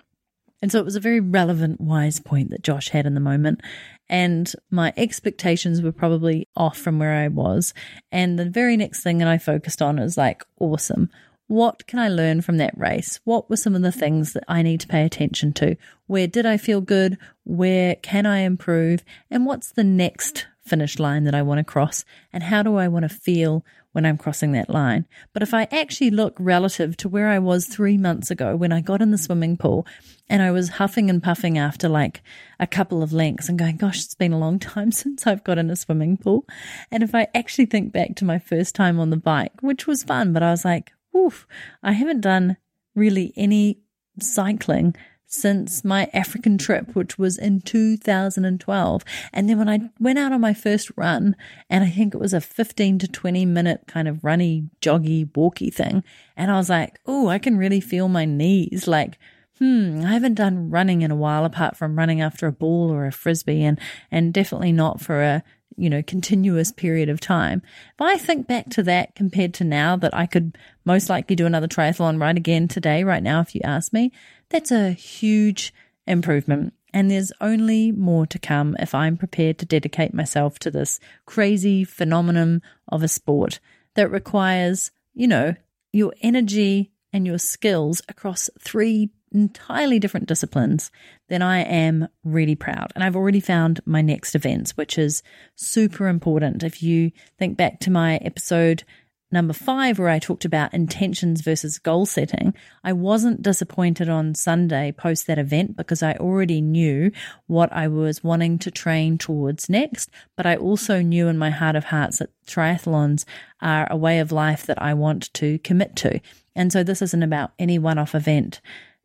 And 0.62 0.70
so 0.70 0.78
it 0.78 0.84
was 0.84 0.98
a 0.98 1.00
very 1.00 1.22
relevant, 1.22 1.80
wise 1.80 2.20
point 2.20 2.50
that 2.50 2.64
Josh 2.64 2.90
had 2.90 3.06
in 3.06 3.14
the 3.14 3.22
moment. 3.22 3.62
And 4.10 4.54
my 4.70 4.94
expectations 4.98 5.82
were 5.82 5.94
probably 5.94 6.50
off 6.58 6.78
from 6.78 7.00
where 7.00 7.14
I 7.14 7.30
was. 7.30 7.74
And 8.12 8.38
the 8.38 8.50
very 8.50 8.76
next 8.76 9.04
thing 9.04 9.20
that 9.20 9.28
I 9.30 9.38
focused 9.38 9.82
on 9.82 9.98
is 9.98 10.18
like, 10.18 10.44
awesome. 10.60 11.10
What 11.48 11.88
can 11.88 11.98
I 11.98 12.10
learn 12.10 12.42
from 12.42 12.58
that 12.58 12.78
race? 12.78 13.22
What 13.24 13.50
were 13.50 13.56
some 13.56 13.74
of 13.74 13.84
the 13.84 13.92
things 13.94 14.34
that 14.34 14.44
I 14.50 14.64
need 14.64 14.82
to 14.82 14.88
pay 14.88 15.06
attention 15.06 15.54
to? 15.54 15.78
Where 16.08 16.28
did 16.28 16.46
I 16.46 16.58
feel 16.58 16.82
good? 16.82 17.18
Where 17.46 17.96
can 17.96 18.26
I 18.26 18.40
improve? 18.40 19.06
And 19.30 19.46
what's 19.46 19.72
the 19.72 19.84
next 19.86 20.46
finish 20.64 21.00
line 21.00 21.24
that 21.26 21.36
I 21.36 21.42
want 21.42 21.60
to 21.60 21.64
cross? 21.64 22.06
And 22.32 22.44
how 22.44 22.64
do 22.64 22.76
I 22.76 22.88
want 22.88 23.04
to 23.04 23.10
feel 23.10 23.66
when 23.92 24.06
I'm 24.06 24.18
crossing 24.18 24.52
that 24.54 24.70
line? 24.70 25.06
But 25.34 25.44
if 25.44 25.54
I 25.54 25.68
actually 25.72 26.12
look 26.12 26.36
relative 26.40 26.96
to 26.98 27.10
where 27.10 27.28
I 27.28 27.40
was 27.40 27.66
three 27.66 27.98
months 27.98 28.32
ago 28.32 28.56
when 28.56 28.72
I 28.72 28.82
got 28.82 29.02
in 29.02 29.12
the 29.12 29.18
swimming 29.18 29.58
pool 29.58 29.86
and 30.30 30.42
I 30.42 30.52
was 30.52 30.70
huffing 30.70 31.10
and 31.10 31.22
puffing 31.22 31.58
after 31.58 31.90
like 31.90 32.22
a 32.60 32.68
couple 32.68 33.04
of 33.04 33.14
lengths 33.14 33.50
and 33.50 33.60
going, 33.60 33.78
gosh, 33.78 34.04
it's 34.04 34.16
been 34.16 34.34
a 34.34 34.40
long 34.40 34.60
time 34.60 34.92
since 34.92 35.28
I've 35.28 35.44
got 35.44 35.58
in 35.58 35.70
a 35.70 35.76
swimming 35.76 36.18
pool. 36.18 36.46
And 36.92 37.04
if 37.04 37.14
I 37.16 37.28
actually 37.34 37.66
think 37.66 37.92
back 37.92 38.16
to 38.16 38.26
my 38.26 38.40
first 38.40 38.76
time 38.76 39.00
on 39.00 39.10
the 39.10 39.18
bike, 39.18 39.62
which 39.62 39.88
was 39.88 40.04
fun, 40.04 40.34
but 40.34 40.44
I 40.44 40.52
was 40.52 40.66
like, 40.66 40.92
oof, 41.16 41.48
I 41.84 41.94
haven't 41.94 42.22
done 42.22 42.58
really 42.96 43.34
any 43.36 43.80
cycling 44.20 44.96
since 45.32 45.86
my 45.86 46.10
African 46.14 46.58
trip, 46.58 46.94
which 46.94 47.18
was 47.18 47.38
in 47.38 47.62
2012. 47.62 49.04
And 49.32 49.50
then 49.50 49.58
when 49.58 49.70
I 49.70 49.80
went 49.98 50.20
out 50.20 50.34
on 50.34 50.42
my 50.42 50.54
first 50.54 50.92
run, 50.98 51.38
and 51.70 51.86
I 51.86 51.90
think 51.90 52.14
it 52.14 52.20
was 52.20 52.34
a 52.34 52.42
15 52.42 53.00
to 53.00 53.08
20 53.08 53.46
minute 53.46 53.86
kind 53.88 54.10
of 54.10 54.24
runny, 54.24 54.70
joggy, 54.82 55.26
walky 55.32 55.74
thing. 55.74 56.04
And 56.36 56.52
I 56.52 56.58
was 56.58 56.70
like, 56.70 57.00
oh, 57.06 57.30
I 57.30 57.40
can 57.40 57.58
really 57.58 57.80
feel 57.80 58.10
my 58.10 58.26
knees. 58.26 58.90
Like, 58.90 59.18
hmm, 59.58 60.02
I 60.06 60.12
haven't 60.12 60.34
done 60.34 60.70
running 60.70 61.02
in 61.02 61.12
a 61.12 61.16
while 61.16 61.46
apart 61.46 61.78
from 61.78 61.98
running 61.98 62.20
after 62.20 62.46
a 62.46 62.52
ball 62.52 62.92
or 62.92 63.06
a 63.06 63.12
frisbee 63.12 63.64
and, 63.64 63.80
and 64.12 64.34
definitely 64.34 64.74
not 64.74 65.00
for 65.00 65.22
a, 65.22 65.44
you 65.78 65.90
know, 65.90 66.04
continuous 66.04 66.74
period 66.74 67.08
of 67.08 67.22
time. 67.22 67.62
If 67.94 68.02
I 68.02 68.18
think 68.18 68.48
back 68.48 68.70
to 68.72 68.84
that 68.84 69.16
compared 69.16 69.54
to 69.56 69.64
now 69.64 69.96
that 69.96 70.14
I 70.14 70.26
could 70.26 70.58
most 70.84 71.10
likely 71.10 71.38
do 71.38 71.46
another 71.46 71.70
triathlon 71.70 72.20
right 72.20 72.36
again 72.36 72.68
today, 72.68 73.06
right 73.06 73.24
now, 73.24 73.40
if 73.40 73.56
you 73.56 73.62
ask 73.64 73.94
me, 73.94 74.12
that's 74.52 74.72
a 74.72 74.92
huge 74.92 75.74
improvement. 76.06 76.74
And 76.94 77.10
there's 77.10 77.32
only 77.40 77.92
more 77.92 78.26
to 78.28 78.38
come 78.38 78.76
if 78.80 78.94
I'm 78.94 79.16
prepared 79.16 79.58
to 79.60 79.66
dedicate 79.66 80.14
myself 80.14 80.60
to 80.60 80.72
this 80.72 81.00
crazy 81.26 81.84
phenomenon 81.84 82.62
of 82.90 83.02
a 83.02 83.08
sport 83.08 83.60
that 83.96 84.12
requires, 84.12 84.92
you 85.14 85.28
know, 85.28 85.56
your 85.94 86.14
energy 86.22 86.92
and 87.14 87.26
your 87.26 87.38
skills 87.38 88.02
across 88.10 88.50
three 88.60 89.10
entirely 89.34 90.00
different 90.00 90.28
disciplines, 90.28 90.92
then 91.30 91.42
I 91.42 91.60
am 91.60 92.08
really 92.24 92.56
proud. 92.56 92.92
And 92.96 93.04
I've 93.04 93.16
already 93.16 93.40
found 93.40 93.80
my 93.86 94.02
next 94.02 94.36
events, 94.36 94.76
which 94.76 94.98
is 94.98 95.24
super 95.56 96.08
important. 96.08 96.64
If 96.64 96.84
you 96.84 97.12
think 97.38 97.58
back 97.58 97.80
to 97.82 97.92
my 97.92 98.18
episode 98.18 98.84
number 99.32 99.54
five, 99.54 100.00
where 100.00 100.10
I 100.10 100.20
talked 100.20 100.46
about 100.46 100.74
intentions 100.74 101.42
versus 101.42 101.80
goal 101.80 102.06
setting, 102.06 102.54
I 102.84 102.94
wasn't 102.94 103.42
disappointed 103.42 104.10
on 104.10 104.36
Sunday 104.36 104.92
post 104.92 105.28
that 105.28 105.40
event 105.40 105.78
because 105.78 106.04
I 106.04 106.14
already 106.14 106.62
knew 106.62 107.12
what 107.48 107.72
I 107.72 107.88
was 107.88 108.24
wanting 108.24 108.60
to 108.60 108.72
train 108.72 109.18
towards 109.18 109.70
next. 109.70 110.10
But 110.36 110.46
I 110.46 110.56
also 110.56 111.02
knew 111.02 111.28
in 111.28 111.38
my 111.38 111.50
heart 111.50 111.76
of 111.76 111.86
hearts 111.86 112.20
that 112.20 112.30
triathlons 112.46 113.26
are 113.62 113.88
a 113.92 113.98
way 113.98 114.20
of 114.20 114.32
life 114.32 114.66
that 114.66 114.82
I 114.82 114.94
want 114.94 115.34
to 115.36 115.60
commit 115.60 115.96
to. 115.98 116.20
And 116.56 116.72
so 116.72 116.84
this 116.84 117.02
isn't 117.02 117.24
about 117.24 117.52
any 117.58 117.80
one 117.80 117.98
off 117.98 118.16
event 118.16 118.62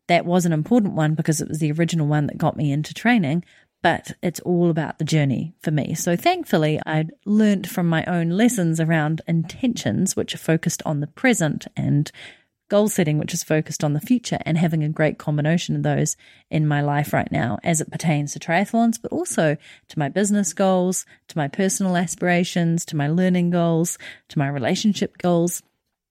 that 0.07 0.25
was 0.25 0.45
an 0.45 0.53
important 0.53 0.93
one 0.93 1.13
because 1.13 1.41
it 1.41 1.47
was 1.47 1.59
the 1.59 1.71
original 1.71 2.07
one 2.07 2.27
that 2.27 2.37
got 2.37 2.57
me 2.57 2.71
into 2.71 2.93
training, 2.93 3.43
but 3.87 4.11
it's 4.21 4.41
all 4.41 4.69
about 4.69 4.99
the 4.99 5.05
journey 5.05 5.53
for 5.61 5.71
me. 5.71 5.93
So 5.93 6.17
thankfully, 6.17 6.77
I 6.85 7.05
learned 7.25 7.69
from 7.69 7.87
my 7.87 8.03
own 8.03 8.31
lessons 8.31 8.81
around 8.81 9.21
intentions, 9.29 10.13
which 10.13 10.35
are 10.35 10.39
focused 10.39 10.83
on 10.85 10.99
the 10.99 11.07
present, 11.07 11.67
and 11.77 12.11
goal 12.67 12.89
setting, 12.89 13.17
which 13.17 13.33
is 13.33 13.45
focused 13.45 13.85
on 13.85 13.93
the 13.93 14.01
future, 14.01 14.39
and 14.41 14.57
having 14.57 14.83
a 14.83 14.89
great 14.89 15.17
combination 15.17 15.73
of 15.73 15.83
those 15.83 16.17
in 16.49 16.67
my 16.67 16.81
life 16.81 17.13
right 17.13 17.31
now 17.31 17.59
as 17.63 17.79
it 17.79 17.89
pertains 17.89 18.33
to 18.33 18.39
triathlons, 18.39 19.01
but 19.01 19.13
also 19.13 19.55
to 19.87 19.99
my 19.99 20.09
business 20.09 20.51
goals, 20.51 21.05
to 21.29 21.37
my 21.37 21.47
personal 21.47 21.95
aspirations, 21.95 22.83
to 22.83 22.97
my 22.97 23.07
learning 23.07 23.51
goals, 23.51 23.97
to 24.27 24.37
my 24.37 24.49
relationship 24.49 25.17
goals. 25.17 25.63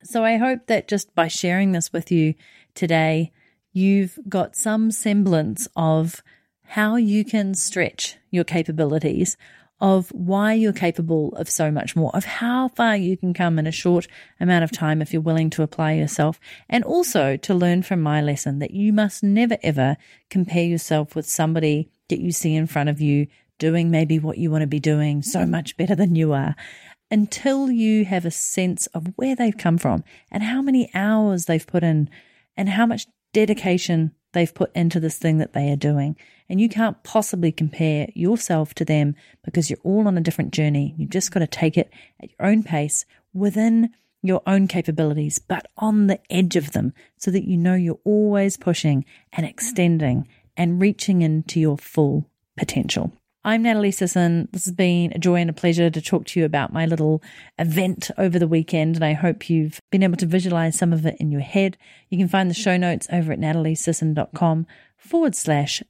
So 0.02 0.24
I 0.24 0.38
hope 0.38 0.68
that 0.68 0.88
just 0.88 1.14
by 1.14 1.28
sharing 1.28 1.72
this 1.72 1.92
with 1.92 2.10
you 2.10 2.36
today, 2.74 3.32
you've 3.74 4.18
got 4.30 4.56
some 4.56 4.90
semblance 4.90 5.68
of 5.76 6.22
how 6.68 6.96
you 6.96 7.24
can 7.24 7.54
stretch 7.54 8.16
your 8.30 8.44
capabilities, 8.44 9.36
of 9.80 10.08
why 10.10 10.54
you're 10.54 10.72
capable 10.72 11.34
of 11.36 11.50
so 11.50 11.70
much 11.70 11.94
more, 11.94 12.10
of 12.14 12.24
how 12.24 12.68
far 12.68 12.96
you 12.96 13.16
can 13.16 13.34
come 13.34 13.58
in 13.58 13.66
a 13.66 13.72
short 13.72 14.06
amount 14.40 14.64
of 14.64 14.72
time 14.72 15.02
if 15.02 15.12
you're 15.12 15.20
willing 15.20 15.50
to 15.50 15.62
apply 15.62 15.92
yourself, 15.92 16.40
and 16.68 16.82
also 16.84 17.36
to 17.36 17.54
learn 17.54 17.82
from 17.82 18.00
my 18.00 18.22
lesson 18.22 18.58
that 18.58 18.70
you 18.70 18.92
must 18.92 19.22
never 19.22 19.58
ever 19.62 19.96
compare 20.30 20.64
yourself 20.64 21.14
with 21.14 21.26
somebody 21.26 21.90
that 22.08 22.20
you 22.20 22.32
see 22.32 22.54
in 22.54 22.66
front 22.66 22.88
of 22.88 23.00
you 23.00 23.26
doing 23.58 23.90
maybe 23.90 24.18
what 24.18 24.38
you 24.38 24.50
want 24.50 24.62
to 24.62 24.66
be 24.66 24.80
doing 24.80 25.22
so 25.22 25.46
much 25.46 25.76
better 25.76 25.94
than 25.94 26.14
you 26.14 26.32
are. 26.32 26.54
Until 27.10 27.70
you 27.70 28.04
have 28.04 28.24
a 28.24 28.30
sense 28.30 28.86
of 28.88 29.12
where 29.16 29.36
they've 29.36 29.56
come 29.56 29.78
from 29.78 30.04
and 30.30 30.42
how 30.42 30.60
many 30.60 30.90
hours 30.92 31.44
they've 31.44 31.66
put 31.66 31.84
in 31.84 32.10
and 32.56 32.68
how 32.68 32.86
much 32.86 33.06
dedication 33.32 34.12
they've 34.36 34.54
put 34.54 34.70
into 34.76 35.00
this 35.00 35.16
thing 35.16 35.38
that 35.38 35.54
they 35.54 35.70
are 35.70 35.76
doing. 35.76 36.14
And 36.48 36.60
you 36.60 36.68
can't 36.68 37.02
possibly 37.02 37.50
compare 37.50 38.08
yourself 38.14 38.74
to 38.74 38.84
them 38.84 39.16
because 39.42 39.70
you're 39.70 39.78
all 39.82 40.06
on 40.06 40.18
a 40.18 40.20
different 40.20 40.52
journey. 40.52 40.94
You've 40.98 41.10
just 41.10 41.32
got 41.32 41.40
to 41.40 41.46
take 41.46 41.78
it 41.78 41.90
at 42.22 42.28
your 42.28 42.46
own 42.46 42.62
pace 42.62 43.06
within 43.32 43.90
your 44.22 44.42
own 44.46 44.68
capabilities, 44.68 45.38
but 45.38 45.66
on 45.78 46.06
the 46.06 46.20
edge 46.30 46.54
of 46.54 46.72
them 46.72 46.92
so 47.16 47.30
that 47.30 47.44
you 47.44 47.56
know 47.56 47.74
you're 47.74 47.98
always 48.04 48.58
pushing 48.58 49.06
and 49.32 49.46
extending 49.46 50.28
and 50.54 50.80
reaching 50.82 51.22
into 51.22 51.58
your 51.58 51.78
full 51.78 52.28
potential. 52.58 53.12
I'm 53.46 53.62
Natalie 53.62 53.92
Sisson. 53.92 54.48
This 54.50 54.64
has 54.64 54.74
been 54.74 55.12
a 55.14 55.20
joy 55.20 55.36
and 55.36 55.48
a 55.48 55.52
pleasure 55.52 55.88
to 55.88 56.02
talk 56.02 56.26
to 56.26 56.40
you 56.40 56.44
about 56.44 56.72
my 56.72 56.84
little 56.84 57.22
event 57.60 58.10
over 58.18 58.40
the 58.40 58.48
weekend, 58.48 58.96
and 58.96 59.04
I 59.04 59.12
hope 59.12 59.48
you've 59.48 59.78
been 59.92 60.02
able 60.02 60.16
to 60.16 60.26
visualize 60.26 60.76
some 60.76 60.92
of 60.92 61.06
it 61.06 61.14
in 61.20 61.30
your 61.30 61.42
head. 61.42 61.78
You 62.10 62.18
can 62.18 62.26
find 62.26 62.50
the 62.50 62.54
show 62.54 62.76
notes 62.76 63.06
over 63.12 63.30
at 63.30 63.38
nataliesisson.com 63.38 64.66
forward 64.96 65.36
slash 65.36 65.80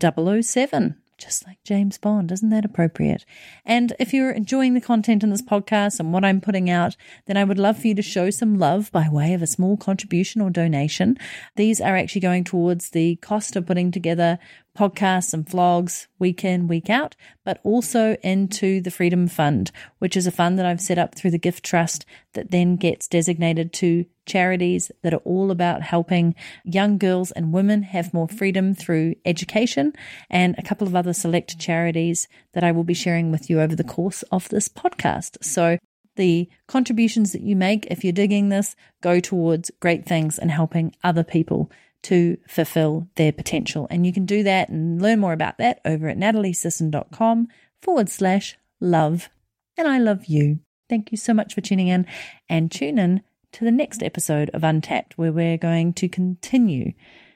007 0.00 1.02
just 1.22 1.46
like 1.46 1.62
James 1.62 1.98
Bond. 1.98 2.32
Isn't 2.32 2.50
that 2.50 2.64
appropriate? 2.64 3.24
And 3.64 3.92
if 4.00 4.12
you're 4.12 4.32
enjoying 4.32 4.74
the 4.74 4.80
content 4.80 5.22
in 5.22 5.30
this 5.30 5.42
podcast 5.42 6.00
and 6.00 6.12
what 6.12 6.24
I'm 6.24 6.40
putting 6.40 6.68
out, 6.68 6.96
then 7.26 7.36
I 7.36 7.44
would 7.44 7.60
love 7.60 7.78
for 7.78 7.86
you 7.86 7.94
to 7.94 8.02
show 8.02 8.30
some 8.30 8.58
love 8.58 8.90
by 8.90 9.08
way 9.08 9.32
of 9.32 9.40
a 9.40 9.46
small 9.46 9.76
contribution 9.76 10.40
or 10.40 10.50
donation. 10.50 11.16
These 11.54 11.80
are 11.80 11.96
actually 11.96 12.22
going 12.22 12.42
towards 12.42 12.90
the 12.90 13.16
cost 13.16 13.54
of 13.54 13.66
putting 13.66 13.92
together 13.92 14.40
podcasts 14.76 15.34
and 15.34 15.44
vlogs 15.44 16.06
week 16.18 16.44
in, 16.44 16.66
week 16.66 16.88
out, 16.88 17.14
but 17.44 17.60
also 17.62 18.16
into 18.22 18.80
the 18.80 18.90
Freedom 18.90 19.28
Fund, 19.28 19.70
which 19.98 20.16
is 20.16 20.26
a 20.26 20.30
fund 20.30 20.58
that 20.58 20.66
I've 20.66 20.80
set 20.80 20.98
up 20.98 21.14
through 21.14 21.32
the 21.32 21.38
Gift 21.38 21.64
Trust 21.64 22.06
that 22.34 22.50
then 22.50 22.76
gets 22.76 23.08
designated 23.08 23.72
to 23.74 24.06
charities 24.24 24.90
that 25.02 25.12
are 25.12 25.18
all 25.18 25.50
about 25.50 25.82
helping 25.82 26.34
young 26.64 26.96
girls 26.96 27.32
and 27.32 27.52
women 27.52 27.82
have 27.82 28.14
more 28.14 28.28
freedom 28.28 28.74
through 28.74 29.14
education, 29.24 29.92
and 30.30 30.54
a 30.56 30.62
couple 30.62 30.86
of 30.86 30.96
other 30.96 31.12
select 31.12 31.58
charities 31.58 32.28
that 32.52 32.64
I 32.64 32.72
will 32.72 32.84
be 32.84 32.94
sharing 32.94 33.30
with 33.30 33.50
you 33.50 33.60
over 33.60 33.76
the 33.76 33.84
course 33.84 34.22
of 34.30 34.48
this 34.48 34.68
podcast. 34.68 35.42
So 35.44 35.78
the 36.16 36.48
contributions 36.66 37.32
that 37.32 37.42
you 37.42 37.56
make, 37.56 37.86
if 37.86 38.04
you're 38.04 38.12
digging 38.12 38.48
this, 38.48 38.76
go 39.00 39.18
towards 39.18 39.70
great 39.80 40.04
things 40.06 40.38
and 40.38 40.50
helping 40.50 40.94
other 41.02 41.24
people 41.24 41.70
to 42.02 42.36
fulfill 42.48 43.08
their 43.16 43.32
potential. 43.32 43.86
And 43.90 44.06
you 44.06 44.12
can 44.12 44.26
do 44.26 44.42
that 44.42 44.68
and 44.68 45.00
learn 45.00 45.20
more 45.20 45.32
about 45.32 45.58
that 45.58 45.80
over 45.84 46.08
at 46.08 46.18
nataliesisson.com 46.18 47.48
forward 47.80 48.08
slash 48.08 48.56
love. 48.80 49.28
And 49.76 49.88
I 49.88 49.98
love 49.98 50.26
you. 50.26 50.60
Thank 50.88 51.10
you 51.12 51.16
so 51.16 51.32
much 51.32 51.54
for 51.54 51.60
tuning 51.60 51.88
in 51.88 52.06
and 52.48 52.70
tune 52.70 52.98
in 52.98 53.22
to 53.52 53.64
the 53.64 53.70
next 53.70 54.02
episode 54.02 54.50
of 54.50 54.64
Untapped, 54.64 55.16
where 55.16 55.32
we're 55.32 55.58
going 55.58 55.92
to 55.94 56.08
continue 56.08 56.92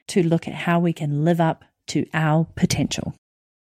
to 0.09 0.23
look 0.23 0.49
at 0.49 0.55
how 0.55 0.79
we 0.79 0.93
can 0.93 1.25
live 1.25 1.41
up 1.41 1.65
to 1.89 2.07
our 2.13 2.47
potential. 2.55 3.15